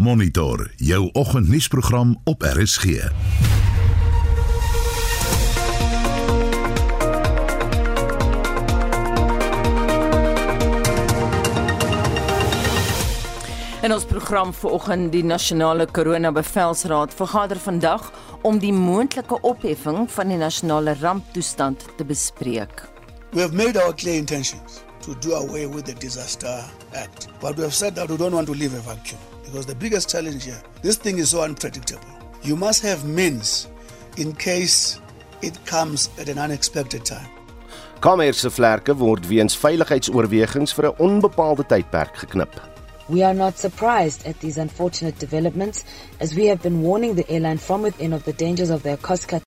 [0.00, 2.84] Monitor jou oggendnuusprogram op RSG.
[2.84, 3.12] In
[13.92, 18.12] ons program vanoggend die nasionale koronabevelsraad vergader vandag
[18.42, 22.88] om die moontlike opheffing van die nasionale ramptoestand te bespreek.
[23.32, 27.28] We have made our clear intentions to do away with the Disaster Act.
[27.40, 30.08] But we have said that we don't want to leave a vacuum because the biggest
[30.08, 32.06] challenge here, this thing is so unpredictable.
[32.42, 33.66] You must have means
[34.16, 35.00] in case
[35.42, 37.28] it comes at an unexpected time.
[38.00, 42.54] Kamer se vlerke word weens veiligheidsoorwegings vir 'n onbepaalde tydperk geknip.
[43.08, 45.84] We are not surprised at these unfortunate developments
[46.20, 49.28] as we have been warning the airline from within of the dangers of their cost
[49.28, 49.42] cut.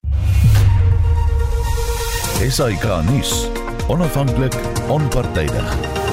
[2.50, 3.48] SAK nuus.
[3.88, 4.54] Onafhanklik,
[4.88, 6.03] onpartydig.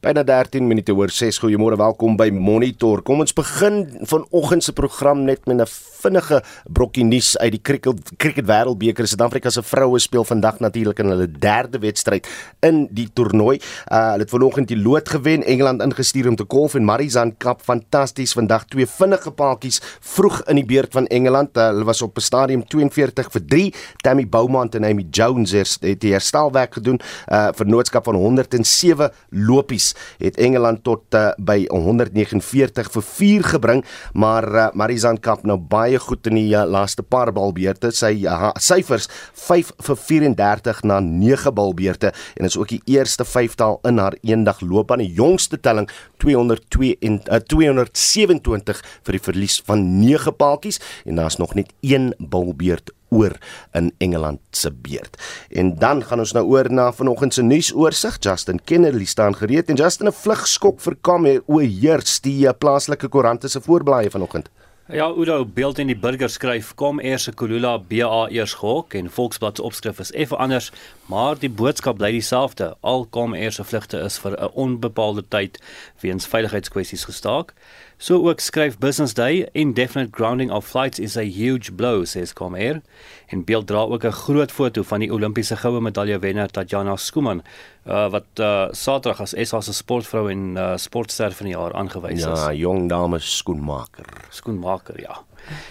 [0.00, 1.42] Byna 13 minute oor 6.
[1.42, 3.02] Goeiemôre, welkom by Monitor.
[3.04, 5.68] Kom ons begin vanoggend se program net met 'n
[6.00, 9.08] vinnige brokkie nuus uit die cricket cricket wêreldbeker.
[9.08, 12.28] Suid-Afrika se vroue speel vandag natuurlik in hulle derde wedstryd
[12.66, 13.58] in die toernooi.
[13.90, 17.62] Uh hulle het vanoggend die lood gewen, Engeland ingestuur om te golf en Marizan Cup
[17.64, 21.56] fantasties vandag twee vinnige paadjies vroeg in die beurt van Engeland.
[21.56, 23.74] Uh, hulle was op 'n stadium 42 vir 3.
[24.02, 29.94] Tammy Beaumont en Amy Jones het die herstelwerk gedoen uh vir noodskap van 107 lopies
[30.18, 35.89] het Engeland tot uh, by 149 vir 4 gebring, maar uh, Marizan Cup nou baie
[35.98, 37.90] goed in die uh, laaste paar balbeurte.
[37.90, 43.80] Sy uh, syfers 5 vir 34 na 9 balbeurte en is ook die eerste vyftal
[43.88, 45.02] in haar eendag loopbaan.
[45.02, 45.90] Die jongste telling
[46.22, 52.12] 202 en uh, 227 vir die verlies van 9 paaltjies en daar's nog net een
[52.18, 53.36] balbeurt oor
[53.72, 55.18] in Engeland se beurt.
[55.48, 58.18] En dan gaan ons nou oor na vanoggend se nuusoorseig.
[58.20, 63.48] Justin Kennedy staan gereed en Justin 'n vlugskok vir Kamme oorheers die eh, plaaslike koerante
[63.48, 64.48] se voorblaaie vanoggend.
[64.92, 69.10] Ja, Udo beeld in die burger skryf kom eers se Kulula BA eers gehok en
[69.10, 70.72] Volksblad se opskrif is effe anders,
[71.06, 72.72] maar die boodskap bly dieselfde.
[72.80, 75.60] Al kom eers se vlugte is vir 'n onbepaalde tyd
[76.02, 77.54] weens veiligheidskwessies gestaak.
[78.00, 82.80] So ook skryf Business Day indefinite grounding of flights is a huge blow says Comair
[83.28, 87.42] en beeld dra ook 'n groot foto van die Olimpiese goue medalje wenner Tatjana Skuman
[87.86, 92.22] uh, wat uh, Saterdag as SA se sportvrou en uh, sportster van die jaar aangewys
[92.22, 92.40] ja, is.
[92.40, 94.06] Ja, jong dame skoenmaker.
[94.30, 95.20] Skoenmaker, ja.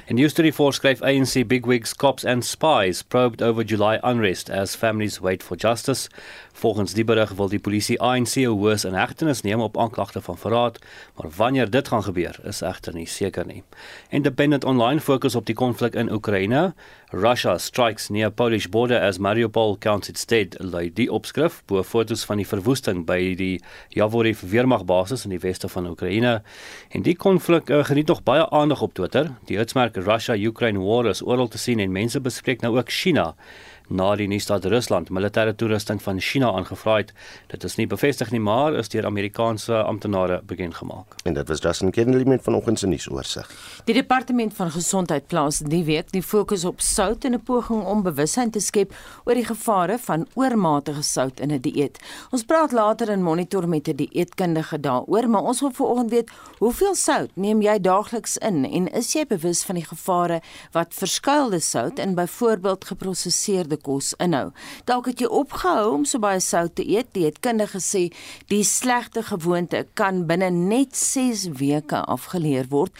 [0.05, 5.19] In News 34 skryf ANC bigwigs cops and spies probed over July unrest as families
[5.19, 6.09] wait for justice.
[6.59, 10.79] Volgens die berig wil die polisie ANC hoes in hegtenis neem op aanklagte van verraad,
[11.15, 13.61] maar wanneer dit gaan gebeur is egter nie seker nie.
[14.09, 16.73] Independent Online fokus op die konflik in Oekraïne.
[17.15, 22.43] Russia strikes near Polish border as Mariupol counted state lei die opskrif bo fotos van
[22.43, 23.61] die verwoesting by die
[23.95, 26.41] Yavoriv weermagbasis in die weste van Oekraïne.
[26.91, 29.31] En die konflik uh, geniet nog baie aandag op Twitter.
[29.47, 33.35] Die hitsmerk Russia-Ukraine war is oral te sien en mense bespreek nou ook China
[33.89, 37.13] na die nuus dat Rusland militêre toerusting van China aangevra het.
[37.47, 41.15] Dit is nie bevestig nie, maar is deur Amerikaanse amptenare bekend gemaak.
[41.23, 43.49] En dit was Justin Kennedy met vanoggend se nuusoorseig.
[43.85, 48.03] Die departement van gesondheid plaas die week die fokus op sout in 'n poging om
[48.03, 48.93] bewustheid te skep
[49.25, 51.99] oor die gevare van oormatige sout in 'n die dieet.
[52.31, 56.29] Ons praat later in monitor met 'n die dieetkundige daaroor, maar ons wil vanoggend weet,
[56.57, 61.59] hoeveel sout neem jy daagliks in en is jy bewus van die gevare wat verskuilde
[61.59, 64.51] sout in byvoorbeeld geprosesseerde kos inhou.
[64.85, 67.13] Dalk het jy opgehou om so baie sout te eet.
[67.13, 68.01] Die dieetkundige sê
[68.51, 72.93] die slegte gewoonte kan binne net 6 weke afgeleer word.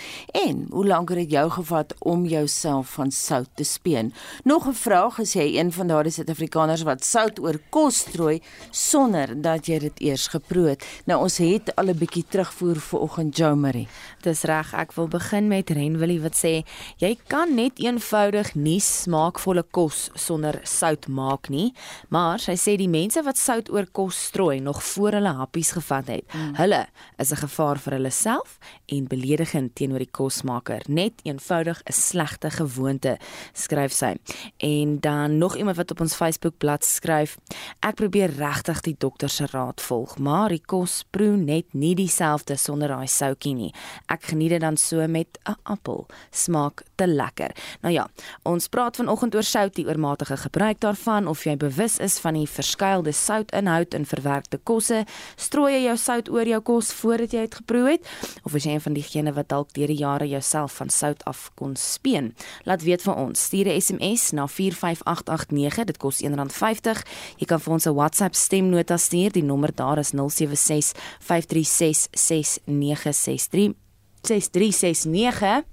[0.46, 4.14] En hoe lank het dit jou gevat om jouself van sout te speen?
[4.44, 8.42] Nog 'n vraag, is jy een van daardie Suid-Afrikaners wat sout oor kos strooi
[8.72, 10.86] sonder dat jy dit eers geproe het?
[11.06, 13.88] Nou ons het al 'n bietjie terugvoer vir oggend Jo Marie.
[14.20, 16.66] Dis reg, ek wil begin met Ren Willie wat sê
[17.00, 21.70] jy kan net eenvoudig nie smaakvolle kos sonder sout maak nie,
[22.12, 26.12] maar sy sê die mense wat sout oor kos strooi nog voor hulle happies gevat
[26.12, 26.58] het, mm.
[26.60, 26.82] hulle
[27.18, 30.82] is 'n gevaar vir hulle self en beledigend teenoor die kosmaker.
[30.88, 33.18] Net eenvoudig 'n slegte gewoonte,
[33.54, 34.18] skryf sy.
[34.58, 37.38] En dan nog iemand wat op ons Facebook bladsy skryf,
[37.80, 42.58] ek probeer regtig die dokter se raad volg, maar die kos proe net nie dieselfde
[42.58, 43.74] sonder daai soutjie nie.
[44.10, 46.08] Ek geniet dit dan so met 'n appel.
[46.32, 47.52] Smaak te lekker.
[47.82, 48.08] Nou ja,
[48.44, 52.48] ons praat vanoggend oor sout, die oormatige gebruik daarvan, of jy bewus is van die
[52.48, 57.56] verskuilde soutinhoud in verwerkte kosse, strooi jy jou sout oor jou kos voordat jy dit
[57.56, 58.08] geproe het,
[58.44, 61.52] of is jy een van diegene wat dalk deur die jare jouself van sout af
[61.56, 62.36] kon speen?
[62.64, 63.44] Laat weet vir ons.
[63.44, 67.04] Stuur 'n SMS na 45889, dit kos R1.50.
[67.38, 69.32] Jy kan vir ons 'n WhatsApp stemnota stuur.
[69.32, 73.89] Die nommer daar is 076 536 6963
[74.22, 75.64] 6369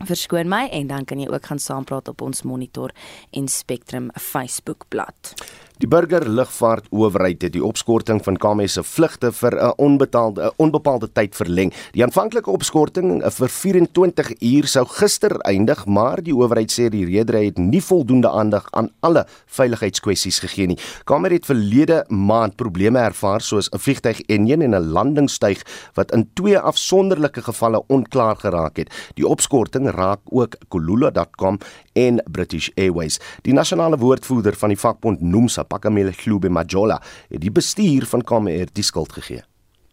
[0.00, 2.94] Verskoon my en dan kan jy ook gaan saampraat op ons Monitor
[3.36, 5.34] en Spectrum Facebook bladsy.
[5.80, 11.08] Die burger lugvaart owerheid het die opskorting van KMS se vlugte vir 'n onbetaalde onbepaalde
[11.12, 11.72] tyd verleng.
[11.92, 17.44] Die aanvanklike opskorting vir 24 uur sou gister eindig, maar die owerheid sê die redery
[17.44, 20.78] het nie voldoende aandag aan alle veiligheidskwessies gegee nie.
[21.04, 26.28] KMS het verlede maand probleme ervaar soos 'n vliegtyg enjin en 'n landingstuig wat in
[26.34, 28.90] twee afsonderlike gevalle onklaar geraak het.
[29.14, 31.58] Die opskorting raak ook kulula.com
[31.92, 33.20] en British Airways.
[33.42, 38.72] Die nasionale woordvoerder van die vakbond Nomsa Pakamele Glube Majola het die bestuur van KMR
[38.72, 39.42] die skuld gegee.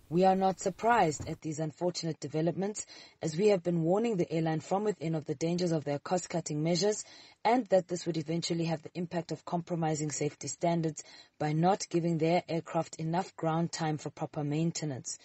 [0.10, 2.86] We are not surprised at these unfortunate developments,
[3.22, 6.30] as we have been warning the airline from within of the dangers of their cost
[6.30, 7.04] cutting measures
[7.44, 11.04] and that this would eventually have the impact of compromising safety standards
[11.40, 15.18] by not giving their aircraft enough ground time for proper maintenance.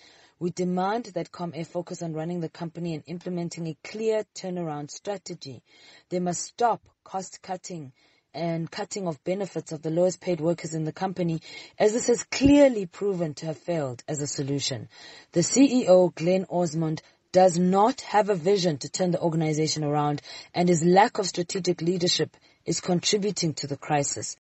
[0.42, 5.62] We demand that ComAir focus on running the company and implementing a clear turnaround strategy.
[6.08, 7.92] They must stop cost cutting
[8.34, 11.42] and cutting of benefits of the lowest paid workers in the company,
[11.78, 14.88] as this has clearly proven to have failed as a solution.
[15.30, 20.22] The CEO, Glenn Osmond, does not have a vision to turn the organization around,
[20.52, 24.36] and his lack of strategic leadership is contributing to the crisis.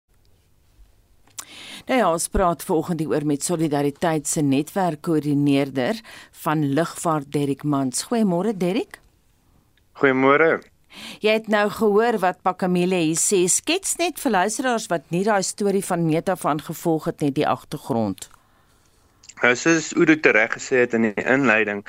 [1.84, 6.00] Nou ja, ons praat vanoggend hier oor met Solidariteit se netwerkkoördineerder
[6.42, 8.06] van lugvaart Derek Mans.
[8.08, 9.00] Goeiemôre Derek.
[10.00, 10.62] Goeiemôre.
[11.20, 13.42] Jy het nou gehoor wat Pakamile hier sê.
[13.52, 17.46] Skets net vir luisteraars wat nie daai storie van Meta van gevolg het net die
[17.48, 18.30] agtergrond.
[19.42, 21.84] Nou soos Udo tereg gesê het in die inleiding,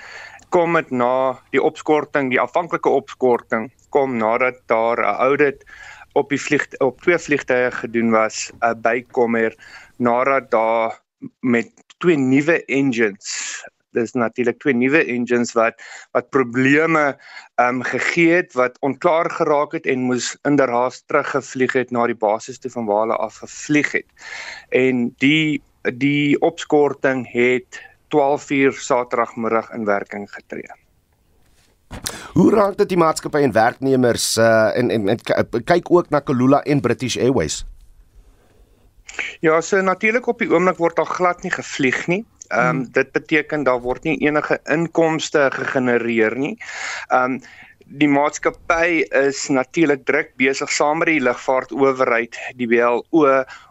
[0.51, 5.63] kom dit na die opskorting, die afhanklike opskorting kom nadat daar 'n audit
[6.17, 9.55] op die vlieg op twee vliegtye gedoen was uh, by Comair
[9.97, 10.99] nadat daar
[11.39, 13.33] met twee nuwe engines
[13.97, 15.81] dis natuurlik twee nuwe engines wat
[16.15, 17.05] wat probleme
[17.57, 22.19] ehm um, gegee het wat onklaar geraak het en moes inderhaas teruggevlieg het na die
[22.27, 24.09] basis toe van waar hulle af gevlieg het.
[24.69, 25.61] En die
[25.97, 30.86] die opskorting het 12 uur Saterdagmiddag in werking getree.
[32.37, 35.19] Hoe raak dit die maatskappy en werknemers uh, en, en en
[35.65, 37.63] kyk ook na Kalula en British Airways?
[39.41, 42.23] Ja, so natuurlik op die oomblik word daar glad nie gevlieg nie.
[42.47, 46.55] Ehm um, dit beteken daar word nie enige inkomste gegenereer nie.
[47.07, 47.41] Ehm um,
[47.87, 53.03] die maatskappy is natuurlik druk besig saam met die lugvaartowerheid, die BLO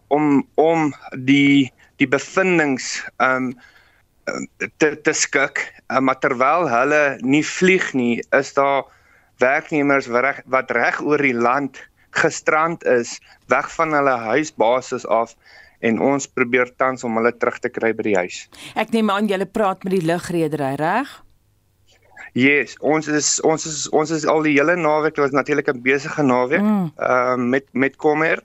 [0.08, 2.80] om om die die bevindinge
[3.16, 3.56] ehm um,
[4.76, 8.86] te te skik, um, maar terwyl hulle nie vlieg nie, is daar
[9.42, 11.78] werknemers wat reg wat reg oor die land
[12.16, 13.18] gestrand is,
[13.52, 15.36] weg van hulle huisbasis af
[15.84, 18.46] en ons probeer tans om hulle terug te kry by die huis.
[18.74, 21.10] Ek neem aan julle praat met die lugredery, reg?
[22.36, 25.80] Yes, ons is ons is ons is al die hele naweek, dit was natuurlik 'n
[25.80, 26.92] besige naweek, mm.
[26.96, 27.44] ehm mm.
[27.44, 28.42] uh, met met Kommer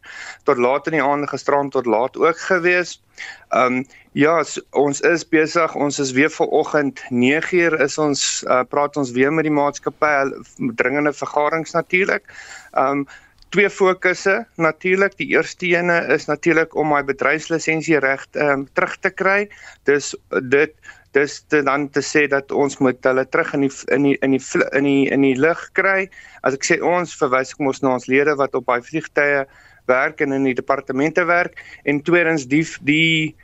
[0.48, 3.02] tot laat in die aand gisterand tot laat ook gewees.
[3.50, 8.64] Ehm um, ja, so, ons is besig, ons is weer vanoggend 9uur is ons uh,
[8.64, 10.32] praat ons weer met die maatskappy,
[10.76, 12.24] dringende vergaderings natuurlik.
[12.72, 13.08] Ehm um,
[13.52, 19.12] twee fokusse natuurlik die eerste ene is natuurlik om my bedryfslisensie reg um, terug te
[19.12, 19.50] kry
[19.84, 20.16] dis
[20.48, 20.72] dit
[21.12, 24.32] dis te dan te sê dat ons moet hulle terug in die in die in
[24.38, 24.41] die
[24.72, 26.10] in die in die lug kry
[26.48, 29.46] as ek sê ons verwys ek mos na ons lede wat op daai vliegtye
[29.91, 33.36] werk en in die departemente werk en tweedens die die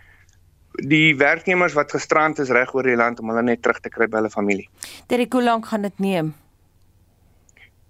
[0.88, 4.05] die werknemers wat gestrand is reg oor die land om hulle net terug te kry
[4.07, 4.67] by hulle familie.
[5.09, 6.36] Dit hoe lank gaan dit neem?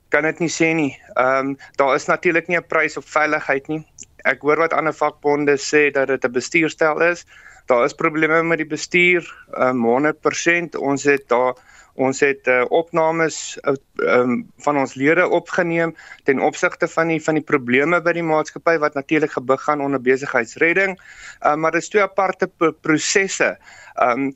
[0.10, 0.94] kan dit nie sê nie.
[1.16, 3.86] Ehm um, daar is natuurlik nie 'n prys op veiligheid nie.
[4.24, 7.26] Ek hoor wat ander vakbonde sê dat dit 'n bestuurstel is.
[7.68, 10.80] Daar is probleme met die bestuur, ehm um, 100%.
[10.80, 11.56] Ons het daar
[11.98, 17.40] ons het uh, opnames uh, um, van ons lede opgeneem ten opsigte van die van
[17.40, 20.94] die probleme by die maatskappy wat natuurlik gebug gaan onder besigheidsredding.
[20.96, 22.48] Uh, maar dit is twee aparte
[22.86, 23.58] prosesse.
[23.98, 24.30] Um,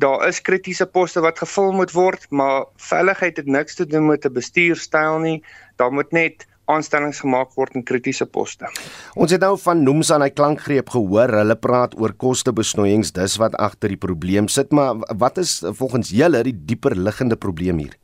[0.00, 4.24] daar is kritiese poste wat gevul moet word, maar veiligheid het niks te doen met
[4.24, 5.44] 'n bestuurstyl nie.
[5.76, 8.68] Daar moet net aanstellings gemaak word in kritiese poste.
[9.14, 11.32] Ons het nou van Nomsa aan hy klankgreep gehoor.
[11.40, 16.42] Hulle praat oor kostebesnoeiings, dis wat agter die probleem sit, maar wat is volgens julle
[16.42, 17.96] die dieper liggende probleem hier?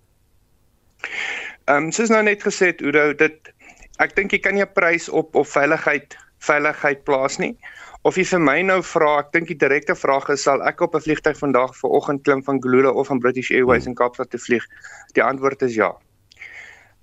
[1.66, 3.52] Ehm um, soos nou net gesê het, Oudo, dit
[4.02, 7.57] ek dink jy kan nie 'n prys op op veiligheid veiligheid plaas nie.
[8.02, 10.95] Of jy vir my nou vra, ek dink die direkte vraag is sal ek op
[10.95, 14.66] 'n vliegtyg vandag vanoggend klim van Glula of van British Airways in Kaapstad te vlieg?
[15.14, 15.92] Die antwoord is ja.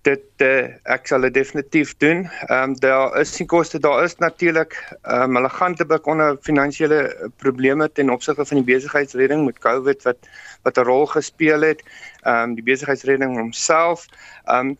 [0.07, 2.23] Dit uh, ek sal dit definitief doen.
[2.47, 6.07] Ehm um, daar is die koste, daar is natuurlik ehm um, hulle gaan te buk
[6.07, 10.29] onder finansiële probleme ten opsigte van die besigheidsredding met COVID wat
[10.63, 11.83] wat 'n rol gespeel het.
[12.23, 14.07] Ehm um, die besigheidsredding homself.
[14.45, 14.77] Ehm um,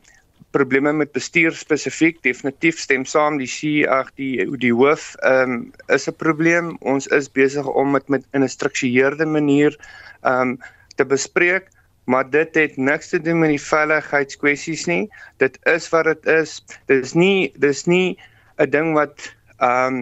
[0.52, 6.08] probleme met bestuur spesifiek definitief stem saam die CEO die die hoof ehm um, is
[6.08, 9.78] 'n probleem ons is besig om dit met in 'n gestruktureerde manier
[10.22, 10.58] ehm um,
[10.96, 11.70] te bespreek
[12.10, 15.04] maar dit het niks te doen met die veiligheidskwessies nie
[15.44, 16.58] dit is wat dit is
[16.92, 18.18] dis nie dis nie
[18.58, 20.02] 'n ding wat ehm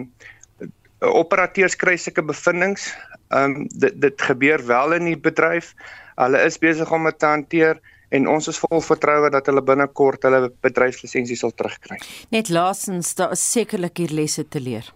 [0.98, 2.82] operateurs kry sulke bevindinge
[3.28, 5.74] ehm um, dit dit gebeur wel in die bedryf
[6.16, 10.24] hulle is besig om dit te hanteer en ons is vol vertroue dat hulle binnekort
[10.26, 11.98] hulle bedryfslisensie sal terugkry.
[12.34, 14.88] Net laasens, daar is sekerlik hier lesse te leer.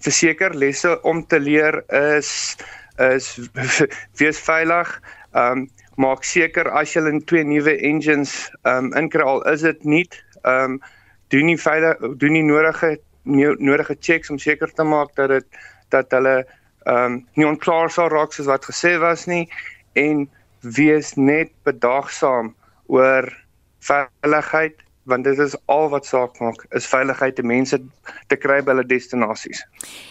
[0.00, 1.82] Verseker lesse om te leer
[2.16, 2.56] is
[3.00, 3.32] is
[4.20, 4.88] wees veilig.
[5.32, 5.68] Ehm um,
[6.00, 10.06] maak seker as jy 'n twee nuwe engines ehm um, inkry al is dit nie
[10.42, 10.80] ehm um,
[11.30, 15.46] doen nie veilig doen nie nodige nodige checks om seker te maak dat dit
[15.90, 16.36] dat hulle
[16.86, 19.46] ehm um, nie onklaar sal raak soos wat gesê was nie
[19.92, 20.26] en
[20.60, 22.54] wees net bedagsaam
[22.86, 23.28] oor
[23.80, 27.78] veiligheid want dit is al wat saak maak is veiligheid te mense
[28.28, 29.62] te kry by hulle destinasies.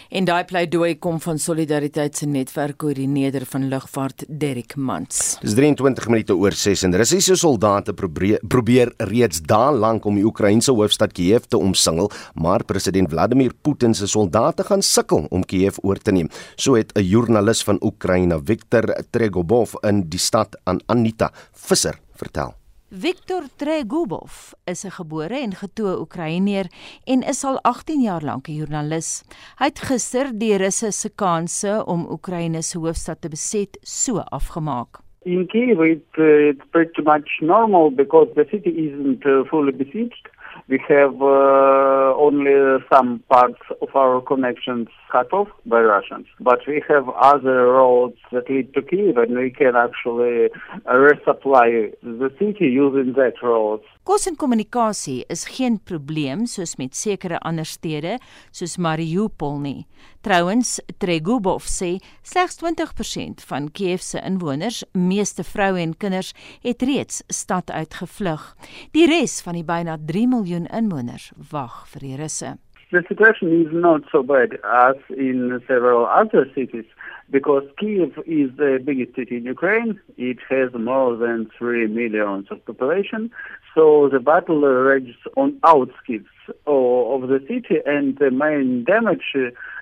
[0.10, 5.38] En daai pleidooi kom van Solidariteit se netwerkkoördineerder van lugvaart Derek Mans.
[5.44, 10.26] Dis 23 minute oor 6 en Russiese soldate probeer, probeer reeds daal lank om die
[10.26, 15.78] Oekraïense hoofstad Kiev te omsingel, maar president Vladimir Putin se soldate gaan sukkel om Kiev
[15.84, 16.30] oor te neem.
[16.56, 22.56] So het 'n joernalis van Oekraïne, Viktor Tregobov, in die stad aan Anita Visser vertel.
[22.92, 26.66] Viktor Tregubov is 'n gebore en getoe Oekraïner
[27.06, 29.24] en is al 18 jaar lank 'n joernalis.
[29.60, 35.02] Hy het gister die Russe se kanse om Oekraïne se hoofstad te beset so afgemaak.
[35.26, 40.29] In Kiev it, uh, it's pretty much normal because the city isn't uh, fully besieged.
[40.70, 46.84] We have uh, only some parts of our connections cut off by Russians, but we
[46.88, 50.50] have other roads that lead to Kiev, and we can actually
[50.86, 53.84] resupply the city using that roads.
[54.08, 58.16] Kos en kommunikasie is geen probleem soos met sekere ander stede
[58.56, 59.82] soos Mariupol nie.
[60.24, 66.32] Trouwens, Tregubov sê slegs 20% van Kiev se inwoners, meeste vroue en kinders,
[66.64, 68.48] het reeds stad uitgevlug.
[68.96, 72.56] Die res van die byna 3 miljoen inwoners wag vir die Russe.
[72.92, 76.88] The situation is not so bad as in several other cities
[77.32, 80.00] because Kiev is the biggest city in Ukraine.
[80.18, 83.32] It has more than 3 million of population.
[83.76, 86.28] So the battle rages on outskirts
[86.66, 89.36] of the city, and the main damage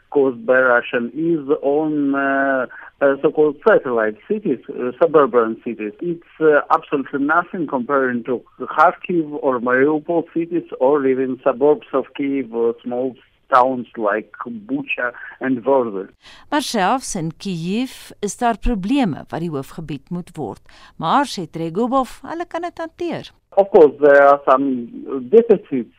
[0.10, 2.66] caused by Russian is on uh,
[3.02, 5.94] uh, so-called satellite cities, uh, suburban cities.
[6.02, 12.54] It's uh, absolutely nothing comparing to Kharkiv or Mariupol cities or even suburbs of Kiev
[12.54, 13.16] or small
[13.54, 16.10] towns like Bucha and Vorodor.
[16.50, 20.62] Maar selfs in Kiev is daar probleme wat die hoofgebied moet word.
[20.98, 23.32] Maar sê Tregubov, hulle kan dit hanteer.
[23.58, 24.90] Of course there are some
[25.30, 25.96] deficits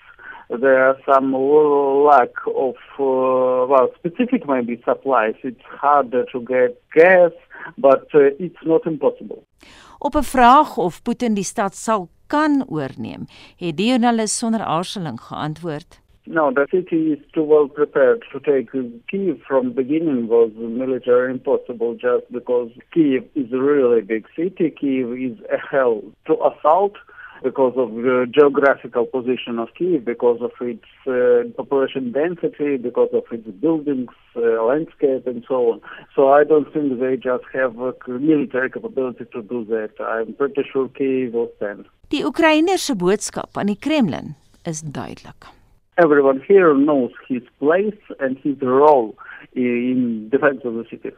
[0.48, 1.32] there are some
[2.04, 7.32] lack of uh, well specific maybe supplies it's harder to get gas
[7.76, 9.44] but uh, it's not impossible
[10.00, 13.26] op 'n vraag of Putin die stad sal kan oorneem
[13.56, 18.70] het die joernalis sonder aarzeling geantwoord No, the city is too well prepared to take
[19.10, 24.70] Kiev from beginning was military impossible just because Kiev is a really big city.
[24.70, 26.96] Kiev is a hell to assault
[27.42, 33.24] because of the geographical position of Kiev, because of its uh, population density, because of
[33.32, 35.80] its buildings, uh, landscape, and so on.
[36.14, 39.92] So I don't think they just have a military capability to do that.
[39.98, 41.86] I'm pretty sure Kiev will stand.
[42.10, 45.56] Oekraïners se boodskap aan die Kremlin is duidelik.
[45.98, 49.16] Everyone here knows his place and his role
[49.54, 51.12] in defense of the city.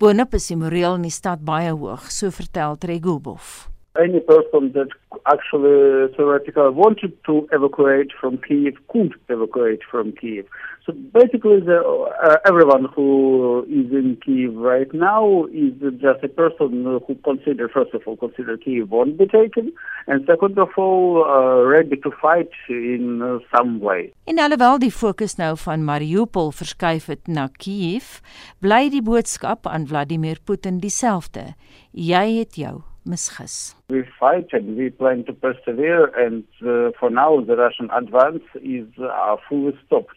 [0.00, 3.68] Boonop is die moreel in die stad baie hoog, so vertel Tregubov.
[3.96, 4.88] Any person that
[5.26, 10.46] actually theoretically wanted to evacuate from Kiev could evacuate from Kiev.
[10.84, 16.84] So basically, the, uh, everyone who is in Kiev right now is just a person
[17.06, 19.72] who consider, first of all, consider Kiev won't be taken,
[20.06, 24.12] and second of all, uh, ready to fight in uh, some way.
[24.24, 28.18] En alhoewel die fokus nou van Mariupol verskuif het na Kiev,
[28.60, 31.54] bly die boodskap aan Vladimir Putin dieselfde:
[31.92, 33.74] jy het jou misgis.
[33.88, 38.86] We fight and we plan to persevere, and uh, for now, the Russian advance is
[38.98, 40.16] uh, fully stopped.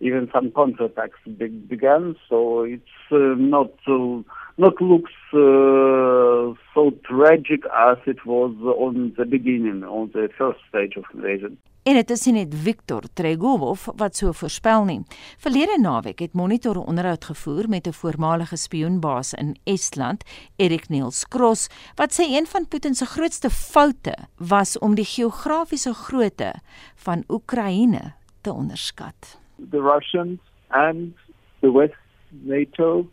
[0.00, 4.22] Even some counterattacks be- began, so it's uh, not uh,
[4.56, 10.94] not looks uh, so tragic as it was on the beginning, on the first stage
[10.96, 11.58] of invasion.
[11.88, 14.98] En dit is nie net Viktor Tregobov wat so voorspel nie.
[15.40, 20.24] Verlede naweek het Monitor 'n onderhoud gevoer met 'n voormalige spioenbaas in Estland,
[20.56, 25.94] Erik Niels Kross, wat sê een van Putin se grootste foute was om die geografiese
[25.94, 26.54] grootte
[26.94, 29.40] van Oekraïne te onderskat.
[29.70, 31.16] The Russians and
[31.60, 33.08] the West, NATO,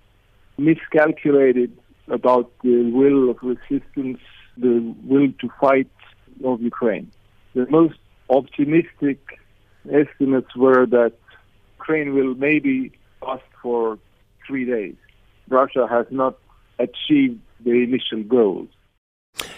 [0.56, 1.70] miscalculated
[2.08, 4.20] about the will of resistance,
[4.60, 5.88] the will to fight
[6.42, 7.06] of Ukraine.
[7.54, 9.20] The most optimistic
[9.92, 11.14] estimates were that
[11.78, 12.92] Ukraine will maybe
[13.22, 14.00] last for
[14.46, 14.96] three days.
[15.50, 16.36] Russia has not
[16.80, 18.70] achieved the initial goals.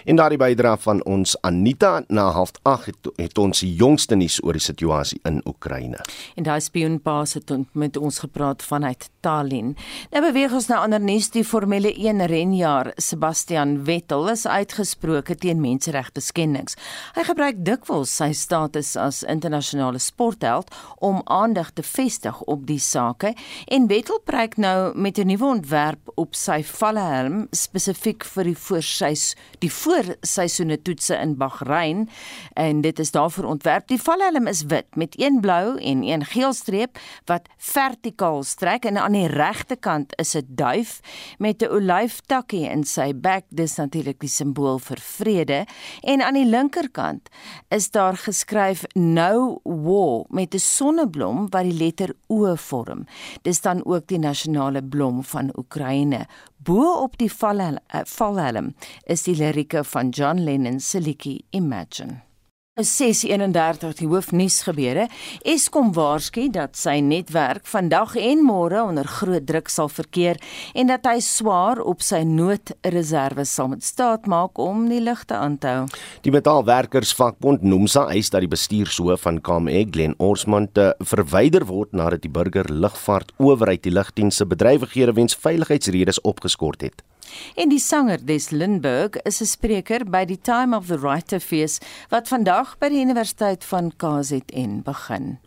[0.05, 4.53] En daardie bydra van ons Anita na 08:30 het, het ons die jongste nuus oor
[4.53, 5.99] die situasie in Oekraïne.
[6.35, 9.75] En daai spioenbaas het met ons gepraat vanuit Tallinn.
[10.11, 11.29] Nou beweeg ons na ander nuus.
[11.29, 16.77] Die Formule 1 renjaer Sebastian Vettel is uitgesproke teen menseregte skendings.
[17.15, 23.33] Hy gebruik dikwels sy status as internasionale sportheld om aandag te vestig op die sake
[23.65, 29.35] en Vettel preek nou met 'n nuwe ontwerp op sy vallehelm spesifiek vir die voorsys
[29.67, 32.05] die voorseisoene toetse in Bahrein
[32.59, 33.87] en dit is daarvoor ontwerp.
[33.91, 38.99] Die valhelm is wit met een blou en een geel streep wat vertikaal strek en
[39.01, 40.99] aan die regterkant is 'n duif
[41.39, 43.45] met 'n olyftakkie in sy bek.
[43.49, 45.65] Dis natuurlik die simbool vir vrede
[46.01, 47.29] en aan die linkerkant
[47.69, 53.05] is daar geskryf no war met 'n sonneblom wat die letter O vorm.
[53.41, 56.27] Dis dan ook die nasionale blom van Oekraïne.
[56.67, 58.73] Bo op die valhelm, uh, valhelm
[59.07, 62.26] is die lirieke van John Lennon se liedjie Imagine.
[62.77, 65.07] 6:31 die hoofnuus gebeure.
[65.41, 70.37] Eskom waarsku dat sy netwerk vandag en môre onder groot druk sal verkeer
[70.77, 75.57] en dat hy swaar op sy noodreserve sal moet staat maak om die ligte aan
[75.57, 75.87] te hou.
[76.21, 82.21] Die metaalwerkersvakbond Nomsa eis dat die bestuurshoof van KME Glen Orsman te verwyder word nadat
[82.21, 87.01] die burger lugvaart owerheid die lugdienste bedrywighede weens veiligheidsredes opgeskort het.
[87.55, 91.79] En die sanger Des Lindberg is 'n spreker by die Time of the Writer Fees
[92.09, 95.37] wat vandag by die Universiteit van KZN begin.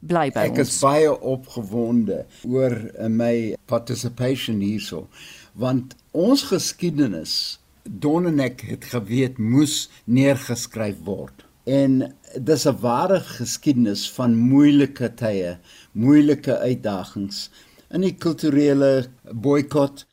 [0.00, 0.68] Bly by Ek ons.
[0.68, 5.08] is baie opgewonde oor uh, my participation hierso
[5.54, 11.44] want ons geskiedenis Don en ek het geweet moes neergeskryf word.
[11.64, 15.58] En dis 'n ware geskiedenis van moeilike tye,
[15.92, 17.50] moeilike uitdagings
[17.90, 20.04] in die kulturele boikot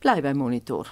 [0.00, 0.84] Bly by Monitor.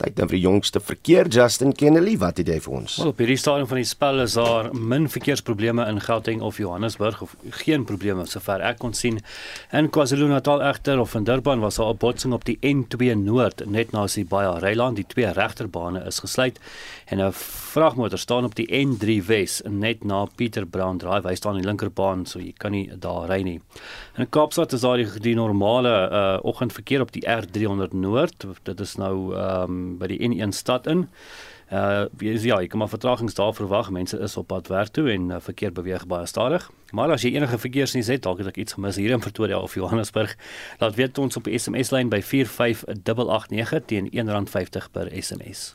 [0.00, 2.94] Tyd dan vir die jongste verkeer Justin Kennedy, wat het jy vir ons?
[3.02, 7.20] Wel, op hierdie stadium van die spel is daar min verkeersprobleme in Gauteng of Johannesburg
[7.26, 9.18] of geen probleme sover ek kon sien.
[9.76, 13.92] In KwaZulu-Natal egter of in Durban was daar 'n botsing op die N2 Noord net
[13.92, 14.96] na Sibaya Reiland.
[14.96, 16.56] Die twee regterbane is gesluit
[17.10, 21.28] en 'n vragmotor staan op die N3 Wes net na Pieter Brown Drive.
[21.28, 23.60] Hy staan aan die linkerbaan, so jy kan nie daar ry nie.
[24.16, 28.46] In Kaapstad is daar die, die normale uh, oggendverkeer op die R300 Noord.
[28.62, 31.08] Dit is nou um, by die N1 stad in.
[31.70, 33.90] Uh ja, jy kan maar vertragings daar verwag.
[33.90, 36.70] Mense is op pad werk toe en uh, verkeer beweeg baie stadig.
[36.90, 39.74] Maar as jy enige verkeersnuus het, dalk het ek iets gemis hier in Pretoria of
[39.74, 40.34] Johannesburg,
[40.82, 45.74] laat weet ons op die SMS lyn by 45889 teen R1.50 per SMS.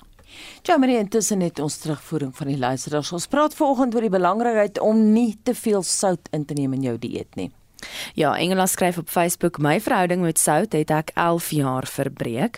[0.67, 3.11] Ja, maar intussen het ons terugvoering van die luisteraars.
[3.15, 6.89] Ons praat vanoggend oor die belangrikheid om nie te veel sout in te neem in
[6.89, 7.51] jou dieet nie.
[8.13, 12.57] Ja, Engela skryf op Facebook: "My verhouding met sout het ek 11 jaar verbreek.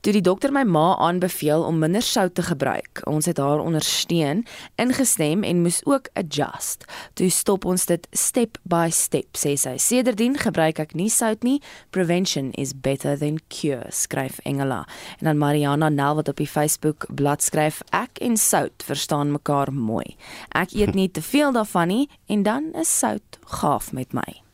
[0.00, 3.00] Toe die dokter my ma aanbeveel om minder sout te gebruik.
[3.04, 6.84] Ons het haar ondersteun, ingestem en moes ook adjust.
[7.12, 9.76] Toe stop ons dit step by step, sê sy.
[9.76, 11.62] Sedertdien gebruik ek nie sout nie.
[11.90, 14.86] Prevention is better than cure," skryf Engela.
[15.18, 19.72] En dan Mariana Nel wat op die Facebook bladsy skryf: "Ek en sout verstaan mekaar
[19.72, 20.16] mooi.
[20.54, 24.49] Ek eet nie te veel daarvan nie en dan is sout gaaf met my."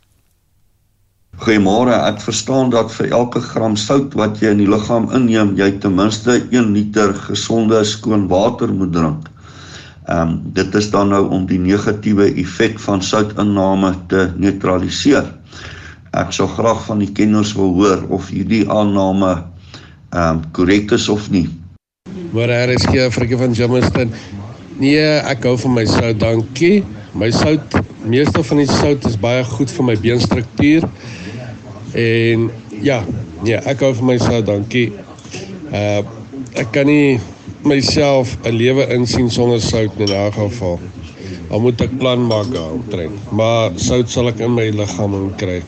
[1.36, 5.68] Goeiemôre, ek verstaan dat vir elke gram sout wat jy in die liggaam inneem, jy
[5.82, 9.26] ten minste 1 liter gesonde skoon water moet drink.
[10.06, 15.28] Ehm um, dit is dan nou om die negatiewe effek van soutinname te neutraliseer.
[16.16, 21.08] Ek sou graag van die kenners wil hoor of hierdie aanname ehm um, korrek is
[21.12, 21.48] of nie.
[22.32, 24.14] Maar daar is geen frikkie van Jamestown.
[24.78, 26.80] Nee, ek hou van my sout, dankie.
[27.16, 30.88] My sout, meeste van die sout is baie goed vir my beenstruktuur.
[31.94, 32.50] En
[32.82, 33.04] ja,
[33.42, 34.92] nee, ek hou van my sout, dankie.
[35.70, 36.02] Uh
[36.56, 37.20] ek kan nie
[37.68, 40.80] myself 'n lewe insien sonder sout in 'n geval.
[41.48, 43.30] Dan moet ek plan maak daaromtrent.
[43.30, 45.62] Maar sout sal ek in my liggaam kry.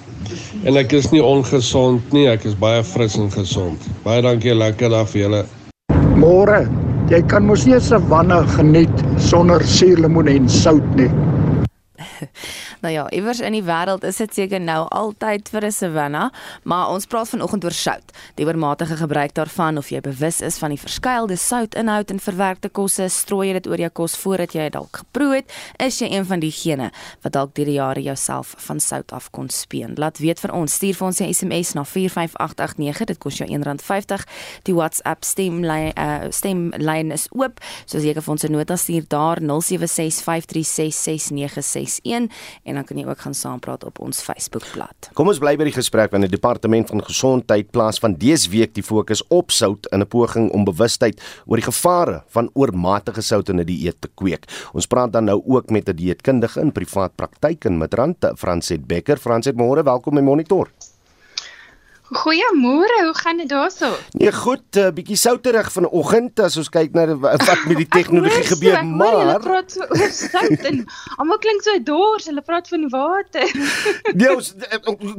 [0.65, 3.79] En ek is nie ongesond nie, ek is baie fris en gesond.
[4.03, 5.45] Baie dankie, lekker dag vir julle.
[6.17, 6.67] Môre,
[7.11, 11.11] jy kan mos nie 'n savanne geniet sonder suurlemoen en sout nie.
[12.81, 16.31] Nou ja, iewers in die wêreld is dit seker nou altyd vir 'n savanna,
[16.63, 18.13] maar ons praat vanoggend oor sout.
[18.35, 23.09] Die oormatige gebruik daarvan of jy bewus is van die verskeidelde soutinhoud in verwerkte kosse,
[23.09, 26.25] strooi jy dit oor jou kos voordat jy dit dalk geproe het, is jy een
[26.25, 26.91] van diegene
[27.23, 29.95] wat dalk deur die jare jouself van sout af kon speen.
[29.97, 34.25] Laat weet vir ons, stuur vir ons 'n SMS na 45889, dit kos jou R1.50.
[34.63, 39.05] Die WhatsApp stemlyn uh, stemlyn is oop, so as jy vir ons 'n nota stuur
[39.09, 42.29] daar 0765366961
[42.69, 45.11] en dan kan jy ook gaan saampraat op ons Facebookblad.
[45.19, 48.75] Kom ons bly by die gesprek want die departement van gesondheid plaas van dese week
[48.77, 53.49] die fokus op sout in 'n poging om bewustheid oor die gevare van oormatige sout
[53.49, 54.45] in 'n die dieet te kweek.
[54.73, 59.17] Ons praat dan nou ook met 'n dieetkundige in privaat praktyk in Midrand, Franset Becker.
[59.17, 60.69] Franset, môre, welkom by Monitor.
[62.09, 63.93] Goeiemôre, hoe gaan dit daarso?
[64.17, 68.45] Nee, goed, 'n uh, bietjie souterig vanoggend as ons kyk na wat met die tegnologie
[68.49, 70.87] gebeur, so, maar hulle praat so oor sout en
[71.21, 73.45] almal klink so dors, hulle praat van water.
[74.19, 74.55] nee, ons,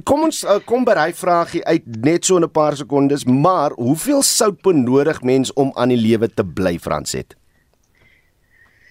[0.04, 4.25] kom ons kom by daai vraagie uit net so in 'n paar sekondes, maar hoeveel
[4.25, 7.38] sout benodig mens om aan die lewe te bly, Franset?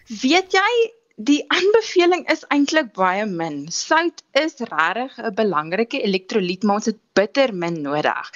[0.07, 3.65] Weet jy Die aanbeveling is eintlik baie min.
[3.75, 8.31] Sout is regtig 'n belangrike elektrolyt, maar ons het bitter min nodig.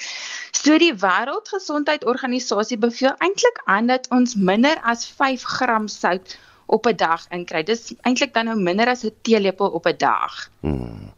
[0.51, 6.95] So die Wêreldgesondheidsorganisasie beveel eintlik aan dat ons minder as 5 gram sout op 'n
[6.95, 7.63] dag inkry.
[7.63, 10.49] Dis eintlik dan nou minder as 'n teelepel op 'n dag.
[10.59, 11.13] Hmm.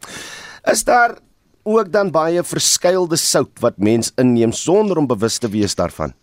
[0.62, 1.18] Is daar
[1.62, 6.14] ook dan baie verskeidelde sout wat mens inneem sonder om bewus te wees daarvan?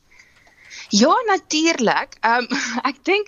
[0.93, 2.17] Ja, natuurlik.
[2.19, 2.57] Ehm um,
[2.89, 3.27] ek dink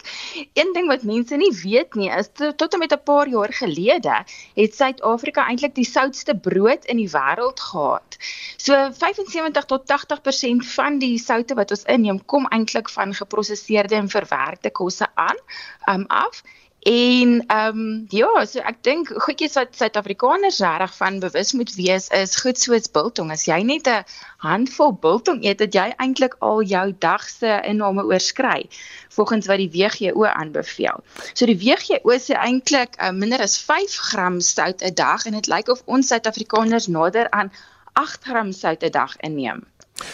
[0.53, 4.17] een ding wat mense nie weet nie is tot en met 'n paar jaar gelede
[4.53, 8.17] het Suid-Afrika eintlik die soutste brood in die wêreld gehad.
[8.57, 14.09] So 75 tot 80% van die soutte wat ons inneem kom eintlik van geprosesseerde en
[14.09, 15.41] verwerkte kosse aan,
[15.89, 16.43] um, af.
[16.85, 22.05] En ehm um, ja, so ek dink goedjies wat Suid-Afrikaners reg van bewus moet wees
[22.13, 23.31] is goed soos biltong.
[23.33, 24.05] As jy net 'n
[24.45, 28.69] handvol biltong eet, het jy eintlik al jou dag se inname oorskry
[29.17, 31.01] volgens wat die WHO aanbeveel.
[31.33, 35.47] So die WHO sê eintlik uh, minder as 5 gram sout 'n dag en dit
[35.47, 37.49] lyk of ons Suid-Afrikaners nader aan
[37.93, 39.65] 8 gram sout 'n dag inneem.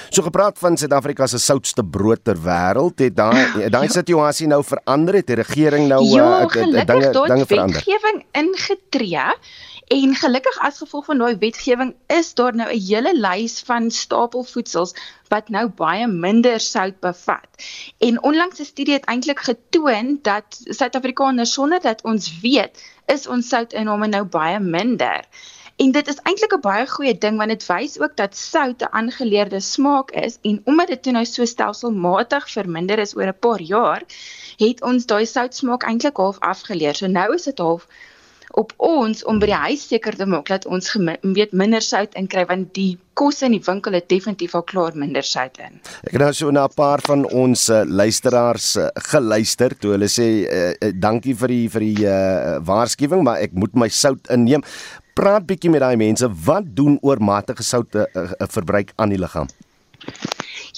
[0.10, 5.18] So gepraat van Suid-Afrika se soutste brood ter wêreld, het daai daai situasie nou verander
[5.18, 6.50] het die regering nou ja, uh,
[6.86, 7.82] dinge dinge verander.
[7.82, 9.26] Wetgewing ingetree
[9.92, 14.94] en gelukkig as gevolg van daai wetgewing is daar nou 'n hele lys van stapelvoedsels
[15.34, 17.50] wat nou baie minder sout bevat.
[17.98, 23.48] En onlangs 'n studie het eintlik getoon dat Suid-Afrikaners sonder dat ons weet, is ons
[23.48, 25.26] soutinname nou baie minder.
[25.76, 28.92] En dit is eintlik 'n baie goeie ding want dit wys ook dat sout 'n
[28.92, 34.04] aangeleerde smaak is en omdat dit nou so stelselmatig verminder is oor 'n paar jaar,
[34.58, 36.96] het ons daai soutsmaak eintlik half afgeleer.
[36.96, 37.88] So nou is dit half
[38.52, 42.46] op ons om by die huis seker te maak dat ons weet minder sout inkry
[42.50, 45.80] want die kosse in die winkel het definitief al klaar minder sout in.
[46.04, 50.10] Ek het nou so na 'n paar van ons uh, luisteraars uh, geluister toe hulle
[50.10, 54.28] sê uh, uh, dankie vir die vir die uh, waarskuwing maar ek moet my sout
[54.30, 54.64] inneem
[55.22, 56.28] praat bietjie met daai mense.
[56.46, 59.50] Wat doen oormatige sout 'n uh, uh, verbruik aan die liggaam?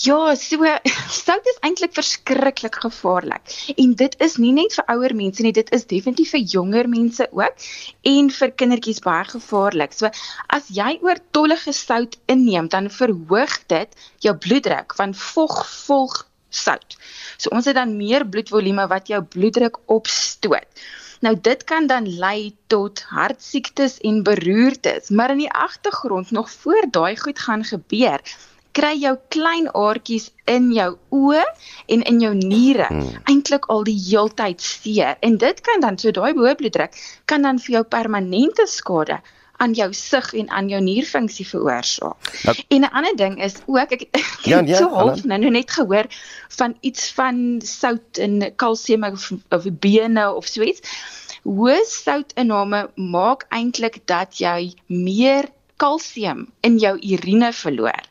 [0.04, 0.66] Ja, so
[1.08, 3.54] sout is eintlik verskriklik gevaarlik.
[3.78, 7.28] En dit is nie net vir ouer mense nie, dit is definitief vir jonger mense
[7.32, 7.68] ook
[8.14, 9.94] en vir kindertjies baie gevaarlik.
[9.94, 10.10] So
[10.48, 13.90] as jy oortollige sout inneem, dan verhoog dit
[14.26, 16.98] jou bloeddruk van vog volg sout.
[17.38, 20.68] So ons het dan meer bloedvolume wat jou bloeddruk opstoot.
[21.24, 26.88] Nou dit kan dan lei tot hartsiektes en beroertes, maar in die agtergrond nog voor
[26.92, 28.20] daai goed gaan gebeur,
[28.74, 31.44] kry jou klein aartjies in jou oë
[31.96, 33.22] en in jou niere hmm.
[33.30, 36.98] eintlik al die heeltyd seer en dit kan dan so daai hoë bloeddruk
[37.30, 39.20] kan dan vir jou permanente skade
[39.64, 42.32] aan jou sig en aan jou nierfunksie veroorsaak.
[42.44, 45.52] Nou, en 'n ander ding is ook ek, ek ja, ja, so half nou, nou
[45.52, 46.08] net gehoor
[46.58, 50.82] van iets van sout en kalsium of, of bene of so iets.
[51.44, 58.04] Hoë soutinname maak eintlik dat jy meer kalsium in jou urine verloor.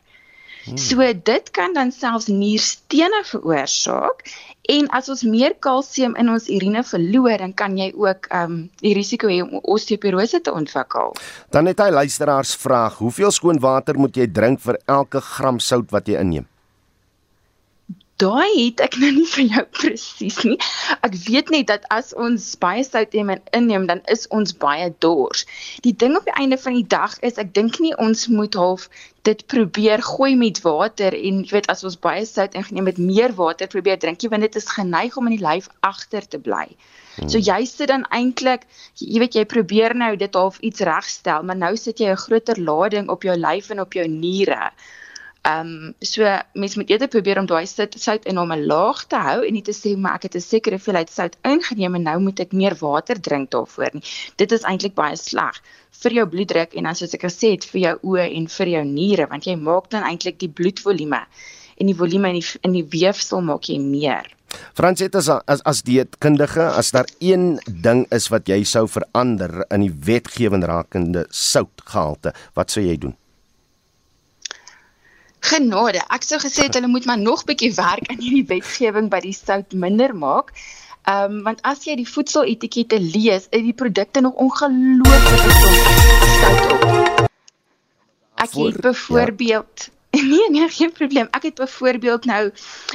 [0.63, 0.77] Hmm.
[0.77, 4.23] So dit kan dan selfs nierstene veroorsaak
[4.71, 8.61] En as ons meer kalsium in ons urine verloor, dan kan jy ook ehm um,
[8.79, 11.11] die risiko hê om osteoporose te ontwikkel.
[11.51, 15.91] Dan het hy luisteraars vraag: Hoeveel skoon water moet jy drink vir elke gram sout
[15.91, 16.47] wat jy inneem?
[18.21, 20.57] Daai het ek nou nie vir jou presies nie.
[21.01, 25.47] Ek weet net dat as ons baie sout inneem, dan is ons baie dors.
[25.87, 28.85] Die ding op die einde van die dag is ek dink nie ons moet half
[29.25, 33.33] dit probeer gooi met water en jy weet as ons baie sout ingeneem met meer
[33.37, 36.67] water probeer drink jy want dit is geneig om in die lyf agter te bly.
[37.25, 38.67] So jy sit dan eintlik
[38.99, 42.59] jy weet jy probeer nou dit half iets regstel, maar nou sit jy 'n groter
[42.59, 44.71] lading op jou lyf en op jou niere.
[45.43, 49.41] Ehm um, so mense moet eerder probeer om daai sout in hom laag te hou
[49.43, 52.39] en nie te sê maar ek het 'n sekere hoeveelheid sout ingeneem en nou moet
[52.39, 54.03] ek meer water drink daarvoor nie.
[54.37, 55.59] Dit is eintlik baie sleg
[56.03, 58.83] vir jou bloeddruk en dan soos ek gesê het vir jou oë en vir jou
[58.85, 61.19] niere want jy maak dan eintlik die bloedvolume
[61.77, 64.29] en die volume in die in die weefsel maak jy meer.
[64.73, 69.81] Fransette as as as dieetkundige, as daar een ding is wat jy sou verander in
[69.81, 73.17] die wetgewing rakende soutgehalte, wat sou jy doen?
[75.43, 79.19] Genade, ek sou gesê het hulle moet maar nog bietjie werk aan hierdie wetgewing by
[79.25, 80.53] die sout minder maak.
[81.03, 85.51] Ehm um, want as jy die voedseletikette lees, is die produkte nog ongelooflik
[86.37, 87.27] sout op.
[88.45, 89.91] Ek het byvoorbeeld ja.
[90.31, 91.27] Nee nee, geen probleem.
[91.31, 92.51] Ek het byvoorbeeld nou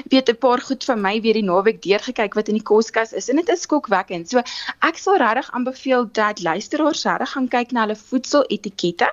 [0.09, 3.29] weet 'n paar goed van my weer die naweek deurgekyk wat in die koskas is
[3.29, 4.31] en dit is skokwekkend.
[4.31, 4.39] So
[4.79, 9.13] ek sal regtig aanbeveel dat luisteraars regtig gaan kyk na hulle voedseletikette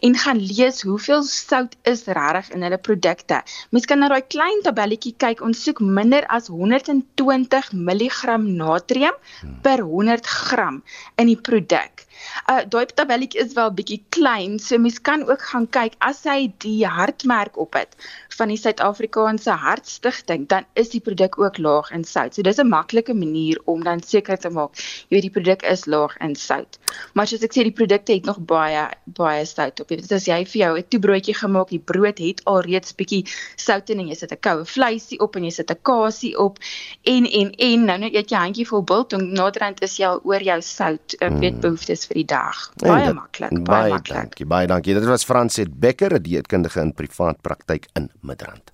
[0.00, 3.42] en gaan lees hoeveel sout is regtig in hulle produkte.
[3.70, 5.42] Mens kan na daai klein tabelletjie kyk.
[5.44, 9.16] Ons soek minder as 120 mg natrium
[9.62, 10.82] per 100 gram
[11.16, 12.07] in die produk.
[12.50, 16.52] Uh daai tabelletjie is wel bietjie klein, so mens kan ook gaan kyk as hy
[16.64, 17.96] die hartmerk op het
[18.38, 22.34] van die Suid-Afrikaanse Hartstigting, dan is die produk ook laag in sout.
[22.34, 25.86] So dis 'n maklike manier om dan seker te maak jy weet die produk is
[25.86, 26.78] laag in sout.
[27.14, 29.90] Maar soos ek sê die produkte het nog baie baie sout op.
[29.90, 33.24] Jy weet as jy vir jou 'n toebroodjie gemaak, die brood het al reeds bietjie
[33.56, 36.58] sout in en jy sit 'n koue vleisie op en jy sit 'n kasie op
[37.02, 40.20] en en en nou net eet jy 'n handjie vol biltong, naderhand is jy al
[40.24, 41.60] oor jou sout, uh, weet mm.
[41.60, 42.62] behoeftes vir die dag.
[42.82, 44.16] Baie maklik, baie, baie maklik.
[44.16, 44.96] Dankie, baie dankie.
[44.98, 48.72] Dit was Franset Becker, 'n dieetkundige in privaat praktyk in Midrand.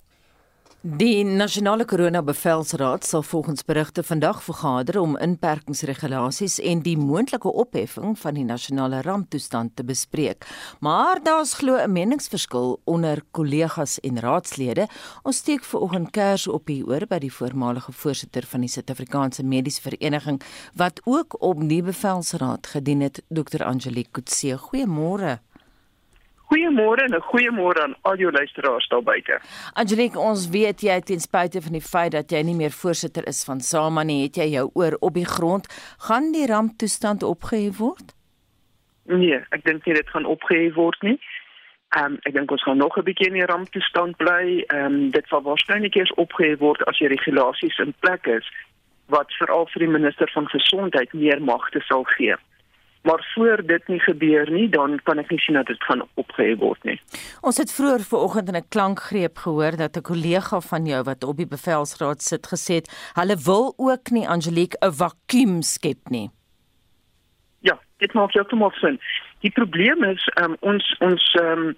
[0.85, 8.37] Die nasionale koronabevelsraad sal volgens berigte vandag vergader om inperkingsregulasies en die moontlike opheffing van
[8.37, 10.45] die nasionale ramptoestand te bespreek.
[10.85, 14.87] Maar daar's glo 'n meningsverskil onder kollegas en raadslede.
[15.23, 19.81] Ons steek vanoggend kers op hier oor by die voormalige voorsitter van die Suid-Afrikaanse Mediese
[19.81, 20.41] Vereniging
[20.75, 23.63] wat ook op die bevelsraad gedien het, Dr.
[23.63, 24.57] Angelique Kutse.
[24.57, 25.39] Goeiemôre.
[26.49, 29.39] Goeiemôre en 'n goeiemôre aan al jou luisteraars daar buite.
[29.73, 33.43] Angelique, ons weet jy ten spyte van die feit dat jy nie meer voorsitter is
[33.43, 35.67] van SAMA nie, het jy jou oor op die grond.
[35.97, 38.13] Gaan die ramptoestand opgehef word?
[39.03, 41.19] Nee, ek dink nie dit gaan opgehef word nie.
[41.95, 44.63] Ehm um, ek dink ons gaan nog 'n bietjie in die ramptoestand bly.
[44.67, 48.47] Ehm um, dit sal waarskynlik eers opgehef word as die regulasies in plek is
[49.05, 52.35] wat veral vir die minister van gesondheid meer magte sal gee.
[53.05, 56.57] Maar voor dit nie gebeur nie, dan kan ek nie sien dat dit gaan opgehef
[56.57, 56.95] word nie.
[57.45, 61.37] Ons het vroeër vanoggend in 'n klankgreep gehoor dat 'n kollega van jou wat op
[61.37, 66.29] die bevelsraad sit gesê het, hulle wil ook nie Angelique 'n vakuum skep nie.
[67.59, 68.99] Ja, dit maak heeltemal sin.
[69.39, 71.77] Die probleem is um, ons ons um,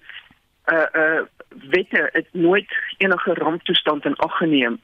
[0.72, 1.22] uh uh
[1.70, 4.80] wette het nooit enige ramptoestand in ag geneem.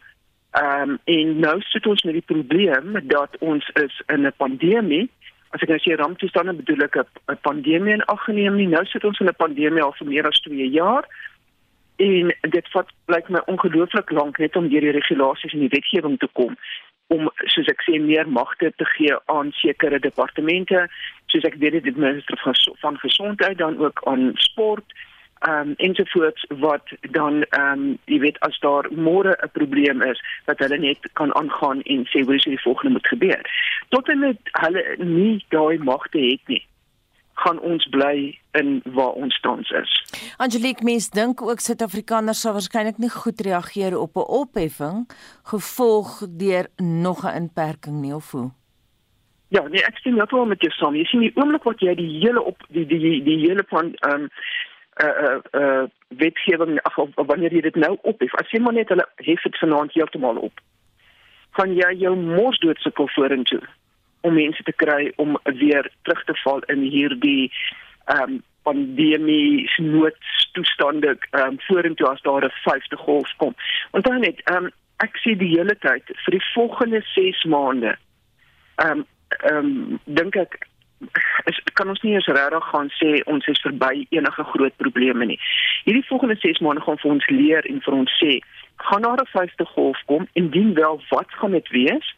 [0.50, 5.11] Ehm um, en nou sit ons met die probleem dat ons is in 'n pandemie
[5.55, 8.67] as ek nou sê ramptoestande bedoel ek 'n pandemie in ag geneem nie.
[8.67, 11.05] Nou sit ons in 'n pandemie al vir meer as 2 jaar.
[11.97, 16.19] En dit vat blyk my ongelooflik lank net om deur die regulasies en die wetgewing
[16.19, 16.57] te kom
[17.12, 20.87] om soos ek sê meer magte te gee aan sekere departemente
[21.33, 24.97] soos ek weet dit minister van van gesondheid dan ook aan sport
[25.44, 30.20] ehm um, ensovoorts wat dan ehm um, jy weet as daar môre 'n probleem is
[30.44, 33.42] dat hulle net kan aangaan en sê hoe is die volgende moet gebeur.
[33.88, 36.64] Tot en met hulle nie daai magte het nie
[37.35, 39.92] gaan ons bly in waar ons tans is.
[40.37, 45.09] Angelique mens dink ook Suid-Afrikaners sal waarskynlik nie goed reageer op 'n opheffing
[45.42, 48.50] gevolg deur nog 'n inperking nie of hoe?
[49.48, 50.96] Ja, nee, ek sien wel met jou saam.
[50.96, 53.92] Jy sien die oomblik wat jy die hele op die die die, die hele van
[53.94, 54.28] ehm um,
[55.02, 58.88] uh uh wetgewing of, of, of wanneer jy dit nou ophef as jy maar net
[58.88, 60.61] hulle hef dit vanaand heeltemal op
[61.59, 63.62] gaan jy jou mos dood sukkel vorentoe
[64.24, 67.52] om mense te kry om weer terug te val in hierdie
[68.04, 73.54] ehm um, pandemie noodtoestande ehm um, vorentoe as daar 'n vyfde golf kom.
[73.92, 74.70] Dan net ehm um,
[75.04, 77.96] ek sien die hele tyd vir die volgende 6 maande
[78.76, 80.57] ehm um, ehm um, dink ek
[81.45, 85.38] is kan ons nie eens regtig gaan sê ons is verby enige groot probleme nie.
[85.85, 88.38] Hierdie volgende 6 maande gaan vir ons leer en vir ons sê,
[88.88, 90.29] gaan daar 'n vyfde golf kom?
[90.33, 92.14] Indien wel, wat gaan dit wees?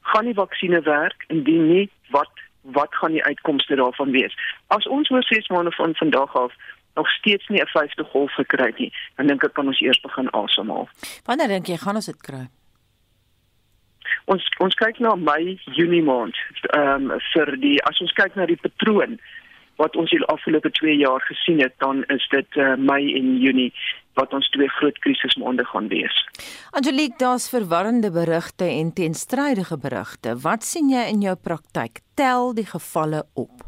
[0.00, 1.24] Gaan die vaksines werk?
[1.28, 2.30] Indien nie, wat
[2.62, 4.34] wat gaan die uitkomste daarvan wees?
[4.66, 6.52] As ons oor 6 maande van vandag af
[6.94, 10.00] nog steeds nie 'n vyfde golf gekry het nie, dan dink ek kan ons eers
[10.00, 10.88] begin asemhaal.
[11.24, 12.48] Wanneer dink jy gaan ons dit kry?
[14.32, 16.36] Ons ons kyk na Mei, Junie maand.
[16.74, 19.20] Ehm um, vir die as ons kyk na die patroon
[19.76, 23.70] wat ons hier afgelope 2 jaar gesien het, dan is dit uh, Mei en Junie
[24.16, 26.16] wat ons twee groot krisismaande gaan wees.
[26.72, 30.32] Angelique, daar's verwarrende berigte en teenstrydige berigte.
[30.40, 32.00] Wat sien jy in jou praktyk?
[32.16, 33.66] Tel die gevalle op?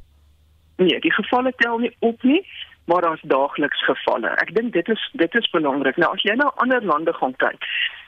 [0.81, 2.40] Nee, die gevalle tel nie op nie
[2.88, 4.29] maar daar's daagliks gevalle.
[4.29, 5.96] Ek dink dit is dit is belangrik.
[6.01, 7.66] Nou as jy na ander lande gaan kyk.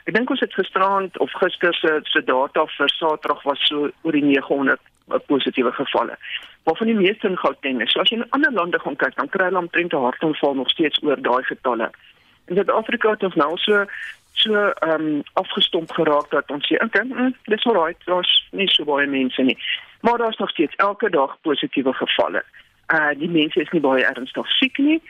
[0.09, 4.17] Ek dink ons het gisterand of gister se se data vir Saterdag was so oor
[4.17, 4.81] die 900
[5.29, 6.17] positiewe gevalle.
[6.65, 7.83] Maar van die meeste in Gauteng.
[7.91, 10.71] So as jy in ander lande gaan kyk, dan kry hulle omtrent 'n hartaanval nog
[10.71, 11.91] steeds oor daai getalle.
[12.49, 13.85] In Suid-Afrika het ons nou so
[14.33, 18.85] so ehm um, afgestomp geraak dat ons sê, "Oké, mm, dis alright, daar's nie so
[18.85, 19.59] baie mense nie."
[20.01, 22.45] Maar daar's nog steeds elke dag positiewe gevalle
[22.95, 25.01] uh die mense is nie baie ernstig siek nie.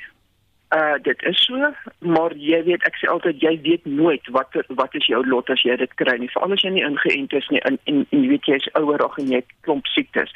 [0.76, 4.94] Uh dit is so, maar jy weet ek sê altyd jy weet nooit wat wat
[4.94, 6.30] is jou lot as jy dit kry nie.
[6.34, 9.04] Veral as jy nie ingeënt is nie en en, en jy weet jy is ouer
[9.04, 10.34] of en jy klomp siektes.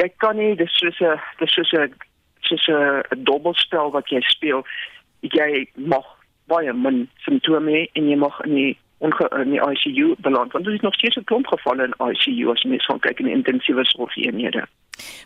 [0.00, 1.94] Jy kan nie dis soos 'n dis soos 'n
[2.48, 4.66] soos 'n dobbelspel wat jy speel.
[5.22, 6.04] Jy mag
[6.48, 10.64] baie min simptome hê en jy mag in die onge in die ICU beland want
[10.64, 13.84] dit is nog steeds 'n klomp gevalle in ICU as mens van kyk in intensiewe
[13.84, 14.66] sorgeenhede.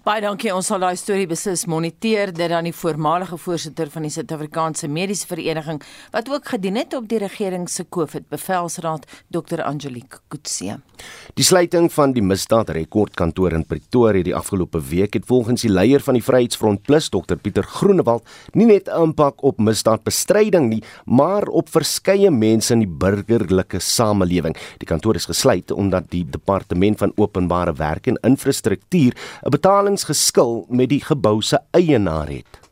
[0.06, 0.48] Baie dankie.
[0.54, 5.26] Ons sal daai storie beslis moniteer dit dan die voormalige voorsitter van die Suid-Afrikaanse Mediese
[5.28, 5.82] Vereniging
[6.14, 9.04] wat ook gedien het op die regering se COVID bevelsraad
[9.34, 10.78] Dr Angelique Kutse.
[11.36, 16.16] Die sluiting van die misdaadrekordkantoor in Pretoria die afgelope week het volgens die leier van
[16.16, 21.68] die Vryheidsfront Plus Dr Pieter Groenewald nie net 'n impak op misdaadbestryding nie, maar op
[21.68, 24.56] verskeie mense in die burgerlike samelewing.
[24.78, 29.12] Die kantoor is gesluit omdat die departement van openbare werk en infrastruktuur
[29.44, 32.62] 'n betalingsgeskil met die gebou se eienaar het.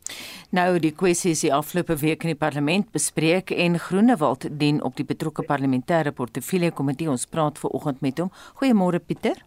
[0.55, 4.95] Nou die kwessie is die afgelope week in die parlement bespreek en Groenewald dien op
[4.95, 8.31] die betrokke parlementêre portefeulje komitee ons praat ver oggend met hom.
[8.61, 9.43] Goeiemôre Pieter.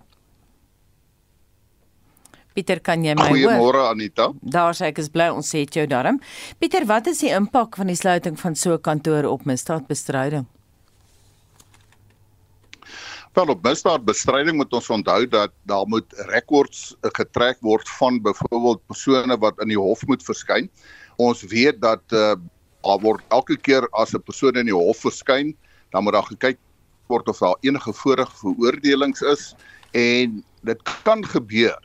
[2.53, 3.39] Pieter, kan jy my hoor?
[3.39, 4.29] Goeiemôre Anita.
[4.43, 6.21] Daar sê ek is bly ons het jou darm.
[6.61, 10.45] Pieter, wat is die impak van die sluiting van so 'n kantoor op misdaadbestryding?
[13.33, 18.81] Wel op misdaadbestryding moet ons onthou dat daar moet rekords eh, getrek word van byvoorbeeld
[18.91, 20.67] persone wat in die hof moet verskyn.
[21.23, 22.35] Ons weet dat uh,
[22.83, 25.55] daar word elke keer as 'n persoon in die hof verskyn,
[25.95, 26.59] dan moet daar gekyk
[27.07, 29.55] word of daar enige vorige veroordelings is
[29.95, 31.79] en dit kan gebeur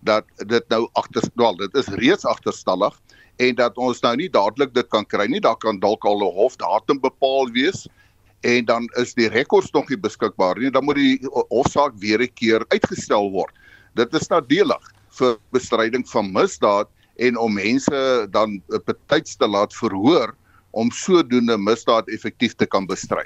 [0.00, 2.96] dat dit nou agterstal, dit is reeds agterstallig
[3.36, 5.40] en dat ons nou nie dadelik dit kan kry nie.
[5.44, 7.84] Daar kan dalk al 'n hofdatum bepaal wees
[8.46, 11.18] en dan is die rekords nog nie beskikbaar nie, dan moet die
[11.50, 13.54] hofsaak weer 'n keer uitgestel word.
[13.94, 20.34] Dit is nadelig vir bestryding van misdaad en om mense dan betyds te laat verhoor
[20.70, 23.24] om sodoende misdaad effektief te kan bestry.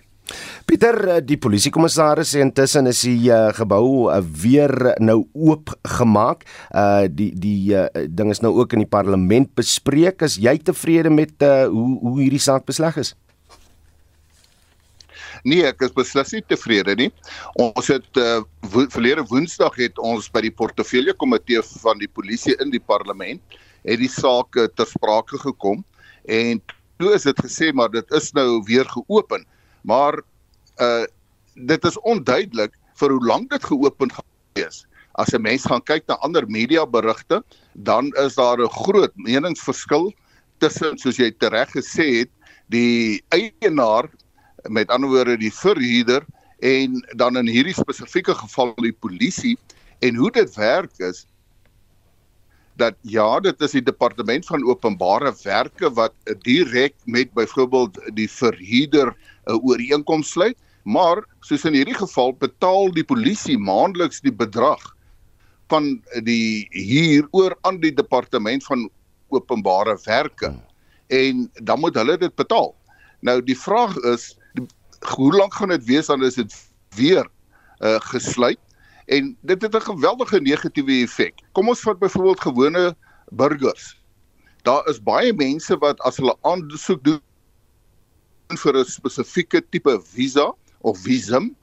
[0.65, 6.45] Pieter, eh, die polisiekommissaris sê intussen is die uh, gebou uh, weer nou oop gemaak.
[6.71, 10.23] Uh die die uh, ding is nou ook in die parlement bespreek.
[10.23, 13.17] Is jy tevrede met uh, hoe hoe hierdie saak besleg is?
[15.45, 17.09] Nee, ek is beslis nie tevrede nie.
[17.61, 22.57] Ons het uh, wo verlede Woensdag het ons by die portefeulje komitee van die polisie
[22.61, 23.41] in die parlement
[23.89, 25.81] het die saak uh, ter sprake gekom
[26.29, 26.61] en
[27.01, 29.47] toe is dit gesê maar dit is nou weer geopen.
[29.83, 30.21] Maar
[30.81, 31.07] uh
[31.61, 34.85] dit is onduidelik vir hoe lank dit geopen gaan wees.
[35.19, 37.43] As 'n mens gaan kyk na ander media berigte,
[37.75, 40.13] dan is daar 'n groot meningsverskil
[40.59, 42.31] tussen soos jy tereg gesê het,
[42.69, 44.09] die eienaar
[44.69, 46.25] met ander woorde die verhuurder
[46.59, 49.57] en dan in hierdie spesifieke geval die polisie
[50.01, 51.27] en hoe dit werk is
[52.81, 59.15] dat ja dit is die departement van openbare werke wat direk met byvoorbeeld die verhuurder
[59.47, 64.81] 'n ooreenkoms sluit maar soos in hierdie geval betaal die polisie maandeliks die bedrag
[65.69, 68.89] van die huur oor aan die departement van
[69.29, 70.55] openbare werke
[71.11, 72.75] en dan moet hulle dit betaal.
[73.21, 74.37] Nou die vraag is
[75.07, 76.55] hoe lank gaan dit wees dan is dit
[76.97, 77.29] weer
[77.81, 78.59] uh gesluit
[79.07, 81.35] en dit het 'n geweldige negatiewe effek.
[81.53, 82.97] Kom ons vat byvoorbeeld gewone
[83.31, 84.01] burgers.
[84.63, 87.21] Daar is baie mense wat as hulle aansoek doen
[88.49, 91.57] vir 'n spesifieke tipe visa of visum,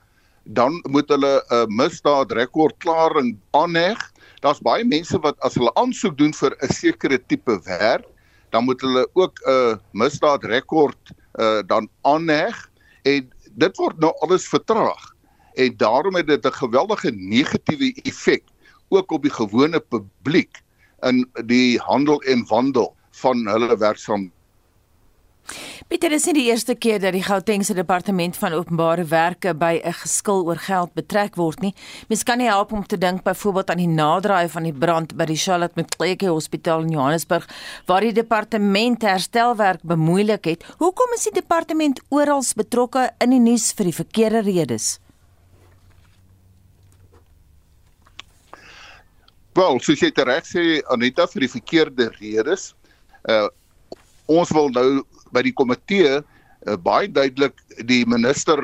[0.43, 4.11] dan moet hulle 'n uh, misdaadrekord klaring aanheg.
[4.41, 8.05] Daar's baie mense wat as hulle aansoek doen vir 'n sekere tipe werk,
[8.49, 12.69] dan moet hulle ook 'n uh, misdaadrekord uh, dan aanheg
[13.07, 13.29] en
[13.63, 15.13] dit word nou alles vertraag.
[15.57, 18.43] En daarom het dit 'n geweldige negatiewe effek
[18.89, 20.61] ook op die gewone publiek
[20.99, 24.31] in die handel en wandel van hulle werksaam.
[25.87, 29.93] Pieter, dit is die eerste keer dat die Gautengse Departement van Openbare Werke by 'n
[29.93, 31.73] geskil oor geld betrek word nie.
[32.09, 35.25] Mens kan nie help om te dink byvoorbeeld aan die naderdraai van die brand by
[35.25, 37.47] die Charlotte Macleay Hospitaal in Johannesburg
[37.85, 40.63] waar die departement herstelwerk bemoeilik het.
[40.77, 44.99] Hoekom is die departement oral betrokke in die nuus vir die verkeerde redes?
[49.57, 52.75] Wel, soos jy reg sê Anita vir die verkeerde redes.
[53.23, 53.47] Uh
[54.27, 55.05] ons wil nou
[55.37, 58.61] by die komitee uh, baie duidelik die minister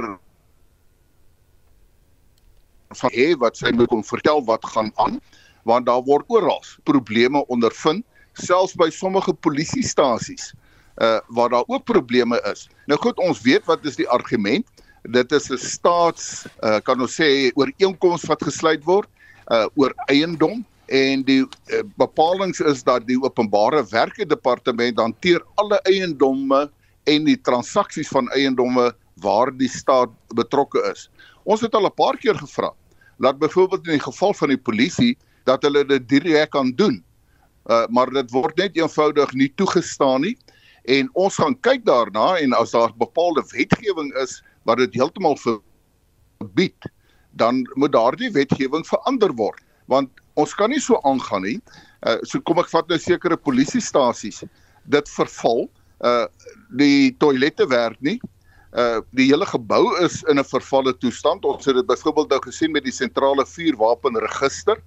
[2.97, 5.21] van hê wat sy moet kom vertel wat gaan aan
[5.69, 8.03] want daar word oral probleme ondervind
[8.34, 10.51] selfs by sommige polisiestasies
[11.01, 12.67] uh waar daar ook probleme is.
[12.86, 14.65] Nou goed, ons weet wat is die argument.
[15.09, 19.09] Dit is 'n staats uh kan ons sê ooreenkoms wat gesluit word
[19.49, 25.79] uh oor eiendom en die uh, bepalinge is dat die openbare werke departement hanteer alle
[25.88, 26.69] eiendomme
[27.09, 28.91] en die transaksies van eiendomme
[29.23, 31.09] waar die staat betrokke is.
[31.43, 32.73] Ons het al 'n paar keer gevra
[33.19, 37.03] dat byvoorbeeld in die geval van die polisie dat hulle dit direk kan doen.
[37.69, 40.38] Uh, maar dit word net eenvoudig nie toegestaan nie
[40.84, 46.89] en ons gaan kyk daarna en as daar bepaalde wetgewing is wat dit heeltemal verbied
[47.31, 50.09] dan moet daardie wetgewing verander word want
[50.39, 51.57] ons kan nie so aangaan nie.
[52.05, 54.43] Uh so kom ek vat nou sekere polisiestasies.
[54.89, 55.67] Dit verval.
[56.03, 56.25] Uh
[56.77, 58.19] die toilette werk nie.
[58.73, 61.45] Uh die hele gebou is in 'n vervalle toestand.
[61.45, 64.81] Ons het dit byvoorbeeld nou gesien met die sentrale vuurwapenregister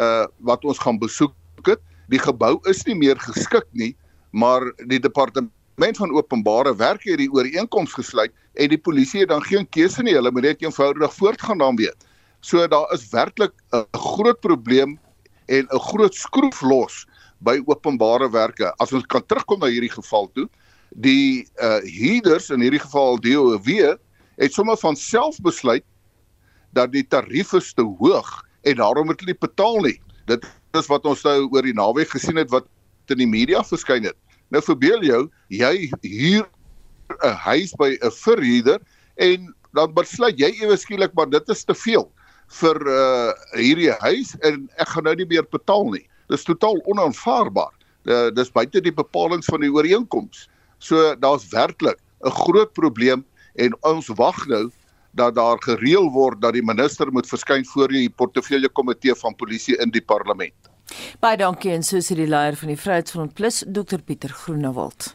[0.00, 1.34] uh wat ons gaan besoek
[1.64, 1.80] het.
[2.08, 3.96] Die gebou is nie meer geskik nie,
[4.30, 9.42] maar die departement van openbare werke het die ooreenkoms gesluit en die polisie het dan
[9.42, 10.14] geen keuse nie.
[10.14, 11.90] Hulle moet net eenvoudig voortgaan daarmee.
[12.46, 14.98] So daar is werklik 'n groot probleem
[15.46, 17.06] en 'n groot skroef los
[17.38, 18.72] by openbare werke.
[18.78, 20.48] As ons kan terugkom na hierdie geval toe,
[20.90, 23.98] die uh huurders in hierdie geval DOW
[24.38, 25.84] het sommer van self besluit
[26.72, 30.00] dat die tarief is te hoog en daarom moet hulle nie betaal nie.
[30.26, 30.46] Dit
[30.78, 32.66] is wat ons nou oor die naweek gesien het wat
[33.08, 34.16] in die media verskyn het.
[34.50, 36.46] Nou verbeel jou, jy huur
[37.24, 38.78] 'n huis by 'n verhuurder
[39.16, 42.06] en dan besluit jy ewe skielik maar dit is te veel
[42.60, 46.06] vir uh hierdie huis en ek gaan nou nie meer betaal nie.
[46.30, 47.72] Dis totaal onaanvaarbaar.
[48.06, 50.46] Uh, dis buite die bepalinge van die ooreenkoms.
[50.78, 53.24] So daar's werklik 'n groot probleem
[53.54, 54.70] en ons wag nou
[55.16, 59.76] dat daar gereël word dat die minister moet verskyn voor die portefeulje komitee van polisie
[59.80, 60.54] in die parlement.
[61.20, 65.14] Baie dankie en sê die leier van die Vryheidsfront Plus, Dr Pieter Groenewald.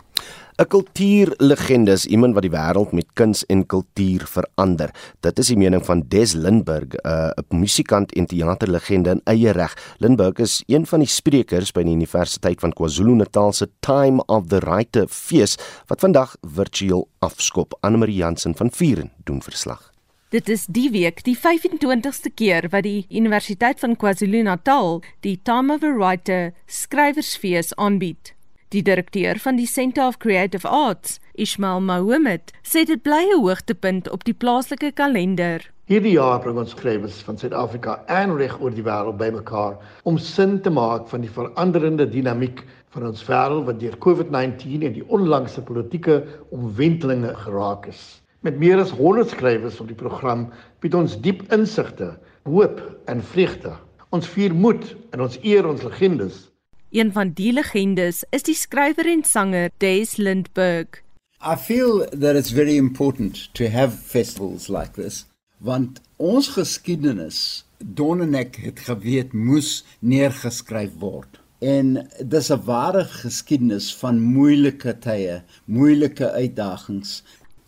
[0.57, 4.91] 'n Kultuurlegende is iemand wat die wêreld met kuns en kultuur verander.
[5.19, 9.73] Dit is die mening van Des Lindberg, 'n uh, musikant en teaterlegende in eie reg.
[9.97, 14.59] Lindberg is een van die sprekers by die Universiteit van KwaZulu-Natal se Time of the
[14.59, 17.77] Writer fees wat vandag virtueel afskop.
[17.79, 19.91] Anne-Marie Jansen van Vuren doen verslag.
[20.31, 25.79] Dit is die week die 25ste keer wat die Universiteit van KwaZulu-Natal die Time of
[25.79, 28.31] the Writer skrywersfees aanbied.
[28.71, 34.07] Die direkteur van die Centre of Creative Arts, Ismail Mohammed, sê dit bly 'n hoogtepunt
[34.09, 35.65] op die plaaslike kalender.
[35.91, 40.61] Hierdie jaar bring ons skrywers van Suid-Afrika en reg oor die wêreld bymekaar om sin
[40.61, 42.63] te maak van die veranderende dinamiek
[42.95, 48.21] van ons wêreld wat deur COVID-19 en die onlangse politieke omwentelinge geraak is.
[48.39, 50.47] Met meer as 100 skrywers op die program
[50.79, 52.15] bied ons diep insigte,
[52.47, 53.75] hoop en vreugde.
[54.11, 56.50] Ons vier moed en ons eer ons legendes
[56.91, 61.03] Een van die legendes is die skrywer en sanger Des Lindberg.
[61.39, 65.25] I feel that it's very important to have festivals like this
[65.61, 71.39] want ons geskiedenis Donnenek het geweet moes neergeskryf word.
[71.59, 77.23] En dis 'n ware geskiedenis van moeilike tye, moeilike uitdagings.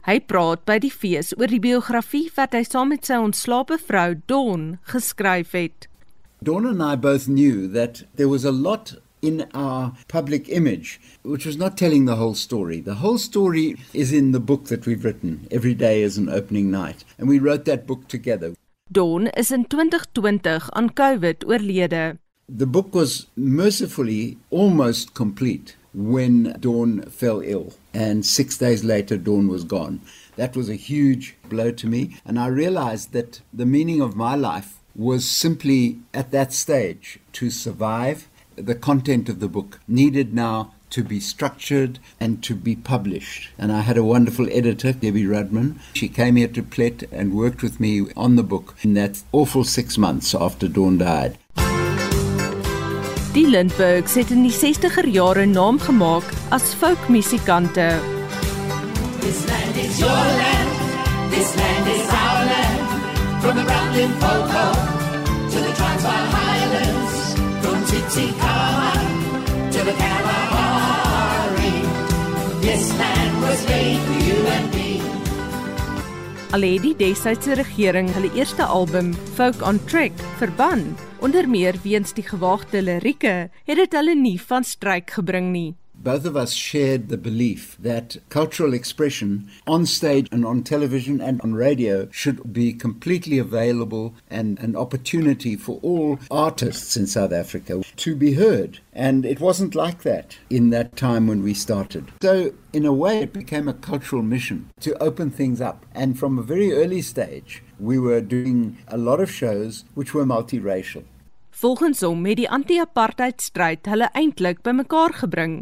[0.06, 4.16] Hy praat by die fees oor die biografie wat hy saam met sy ontslape vrou
[4.26, 5.88] Don geskryf het.
[6.42, 11.46] Don and I both knew that there was a lot in our public image, which
[11.46, 12.82] was not telling the whole story.
[12.82, 16.70] The whole story is in the book that we've written, Every Day is an Opening
[16.70, 17.04] Night.
[17.18, 18.54] And we wrote that book together.
[18.92, 22.20] Dawn is in 2020 aan COVID oorlede.
[22.50, 27.74] The book was mercifully almost complete when Dawn fell ill.
[27.94, 30.02] And six days later, Dawn was gone.
[30.36, 32.18] That was a huge blow to me.
[32.26, 37.50] And I realized that the meaning of my life was simply at that stage to
[37.50, 38.28] survive.
[38.56, 43.50] The content of the book needed now to be structured and to be published.
[43.58, 45.80] And I had a wonderful editor, Debbie Rudman.
[45.94, 49.64] She came here to Plet and worked with me on the book in that awful
[49.64, 51.38] six months after Dawn died.
[53.34, 57.88] Die Lindberghs het in die 60er jare naam gemaak as folkmusikante.
[59.22, 63.42] This land is your land, this land is our land.
[63.42, 64.66] From the Brown Limpopo
[65.50, 66.43] to the Transvaal Highlands, from
[67.94, 69.06] Titicaca
[69.70, 71.78] to the Kalahari.
[72.66, 74.98] This land was made for you and me.
[76.58, 80.82] Al het die desydse regering hulle eerste album Folk on Track verban,
[81.22, 83.36] onder meer weens die gewaagde lirieke,
[83.70, 85.70] het dit hulle nie van stryk gebring nie.
[86.04, 91.40] Both of us shared the belief that cultural expression on stage and on television and
[91.42, 97.84] on radio should be completely available and an opportunity for all artists in South Africa
[97.96, 98.80] to be heard.
[98.92, 102.12] And it wasn't like that in that time when we started.
[102.22, 105.86] So, in a way, it became a cultural mission to open things up.
[105.94, 110.26] And from a very early stage, we were doing a lot of shows which were
[110.26, 111.04] multiracial.
[111.64, 115.54] Volgens hom het die anti-apartheid stryd hulle eintlik bymekaar gebring,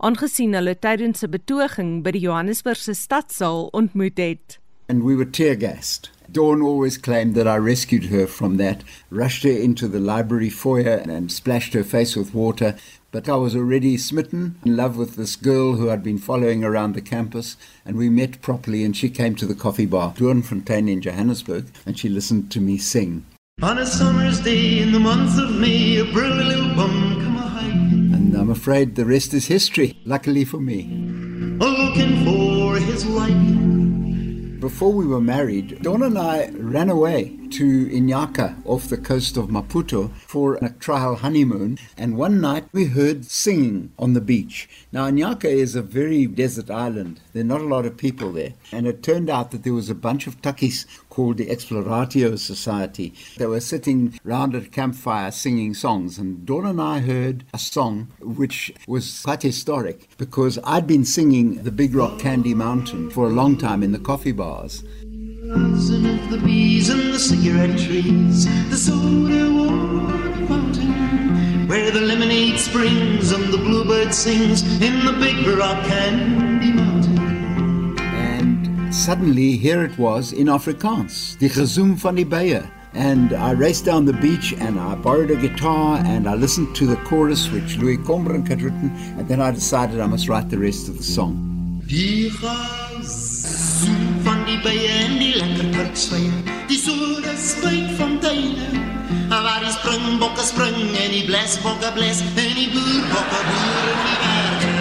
[0.00, 4.58] aangesien hulle tydens 'n betoging by die Johannesburgse stadsaal ontmoet het.
[4.88, 6.10] And we were tear gassed.
[6.32, 11.02] Dawn always claimed that I rescued her from that, rushed her into the library foyer
[11.06, 12.74] and splashed her face with water.
[13.10, 16.94] But I was already smitten in love with this girl who I'd been following around
[16.94, 18.82] the campus, and we met properly.
[18.82, 22.78] And she came to the coffee bar, Doornfontein in Johannesburg, and she listened to me
[22.78, 23.24] sing.
[23.62, 27.40] On a summer's day in the month of May, a brilliant little bum come a
[27.40, 28.14] hiking.
[28.14, 30.84] And I'm afraid the rest is history, luckily for me.
[31.58, 34.58] Looking for his liking.
[34.60, 39.48] Before we were married, Dawn and I ran away to Inyaka off the coast of
[39.48, 41.78] Maputo for a trial honeymoon.
[41.96, 44.68] And one night we heard singing on the beach.
[44.92, 47.20] Now, Inyaka is a very desert island.
[47.32, 48.54] There are not a lot of people there.
[48.72, 53.12] And it turned out that there was a bunch of Takis called the Exploratio Society.
[53.36, 56.18] They were sitting round a campfire singing songs.
[56.18, 61.62] And Dawn and I heard a song which was quite historic because I'd been singing
[61.62, 64.84] the Big Rock Candy Mountain for a long time in the coffee bars.
[65.50, 72.56] Buzzing of the bees and the cigarette trees, the soda water fountain, where the lemonade
[72.56, 77.98] springs and the bluebird sings in the big rock candy mountain.
[77.98, 82.70] And suddenly, here it was in Afrikaans, the gezoem van die beye.
[82.94, 86.86] And I raced down the beach and I borrowed a guitar and I listened to
[86.86, 90.58] the chorus which Louis Combrink had written, and then I decided I must write the
[90.58, 91.82] rest of the song.
[91.88, 93.50] Die gezoem
[93.96, 94.09] die
[94.64, 96.30] bye en die lekker kurkswye,
[96.68, 98.68] die soda spuit fonteine,
[99.30, 104.76] waar die springbokke spring en die blesbokke bles en die boerbokke boer in die berge.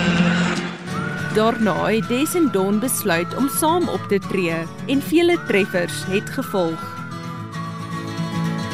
[1.37, 4.57] Daarna het Des en Don besluit om saam op te tree
[4.87, 6.87] en vele treffers het gevolg.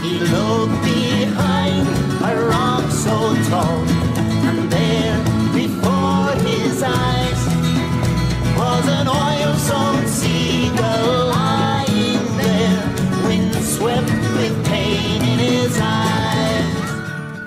[0.02, 1.88] He looked behind
[2.22, 3.82] a rock so tall,
[4.50, 5.20] and there
[5.54, 7.42] before his eyes
[8.58, 10.35] was an oil-soaked seagull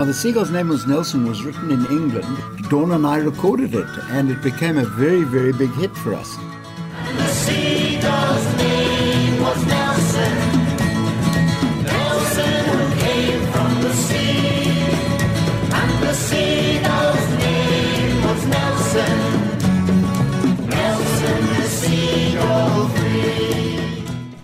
[0.09, 2.35] the seagull's name was Nelson, was written in England.
[2.67, 6.35] Dawn and I recorded it, and it became a very, very big hit for us.
[7.15, 10.33] The seagull's name was Nelson.
[11.83, 14.81] Nelson who came from the sea.
[15.79, 19.17] And the seagull's name was Nelson.
[20.73, 23.79] Nelson the seagull free.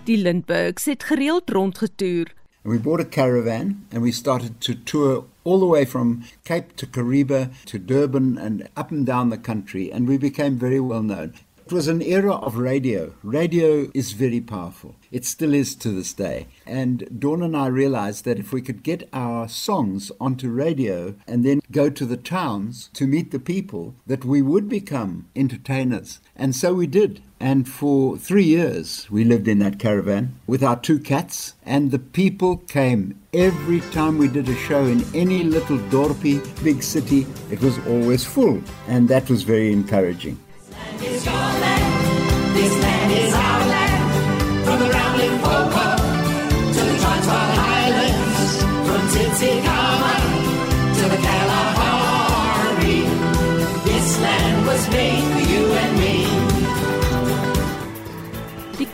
[0.03, 2.33] Die Lindberghs het gereeld rondgetoer.
[2.63, 6.75] And we bought a caravan and we started to tour all the way from Cape
[6.75, 11.03] to Kariba to Durban and up and down the country, and we became very well
[11.03, 11.33] known.
[11.65, 13.15] It was an era of radio.
[13.23, 14.95] Radio is very powerful.
[15.11, 16.45] It still is to this day.
[16.67, 21.43] And Dawn and I realized that if we could get our songs onto radio and
[21.43, 26.19] then go to the towns to meet the people, that we would become entertainers.
[26.35, 27.23] And so we did.
[27.39, 31.99] And for three years, we lived in that caravan with our two cats, and the
[31.99, 37.27] people came every time we did a show in any little dorpy, big city.
[37.51, 40.39] It was always full, and that was very encouraging.
[41.01, 42.55] is land.
[42.55, 44.65] This land is our land.
[44.65, 45.97] From the Round Limpopo
[46.71, 50.15] to the Transvaal Highlands, from Titicaca
[50.97, 53.01] to the Kalahari.
[53.83, 55.34] This land was made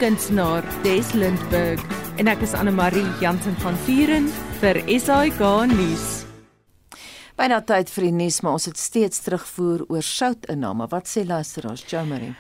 [0.01, 1.81] kunstenaar Des Lindberg
[2.17, 4.25] en ek is Anne Marie Jansen van Vuren
[4.57, 6.05] vir SAK nuus.
[7.37, 10.89] Byna tyd vir die nuus, maar ons het steeds terugvoer oor soutinname.
[10.89, 12.33] Wat sê luisteraars, Jo Marie?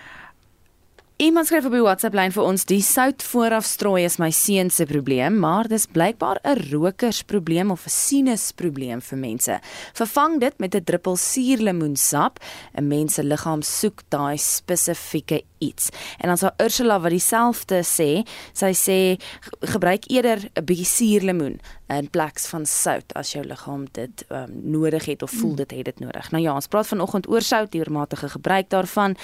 [1.21, 4.71] Iemand skryf op die WhatsApp lyn vir ons: "Die sout vooraf strooi is my seun
[4.73, 9.59] se probleem, maar dis blykbaar 'n rokersprobleem of 'n sinusprobleem vir mense.
[9.93, 12.39] Vervang dit met 'n druppel suurlemoensap.
[12.73, 18.27] 'n Mens se liggaam soek daai spesifieke iets." En dan sal Ursula wat dieselfde sê,
[18.53, 19.21] sy sê
[19.59, 21.59] gebruik eerder 'n bietjie suurlemoen
[21.97, 25.85] in plaas van sout as jou liggaam dit um, nodig het of voel dit het
[25.85, 26.31] dit nodig.
[26.31, 29.15] Nou ja, ons praat vanoggend oor sout, die oormatige gebruik daarvan.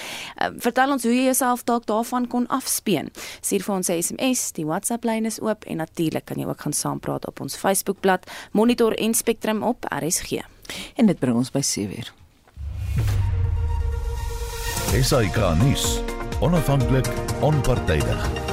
[0.43, 3.11] Um, vertel ons hoe jy jouself dalk daarvan kon afspeen.
[3.41, 6.61] Stuur vir ons 'n SMS, die WhatsApp lyn is oop en natuurlik kan jy ook
[6.61, 10.43] gaan saampraat op ons Facebookblad Monitor en Spectrum op RSG.
[10.95, 12.11] En dit bring ons by 7uur.
[15.01, 15.99] SAK nuus.
[16.39, 17.07] Onafhanklik,
[17.41, 18.46] onpartydig.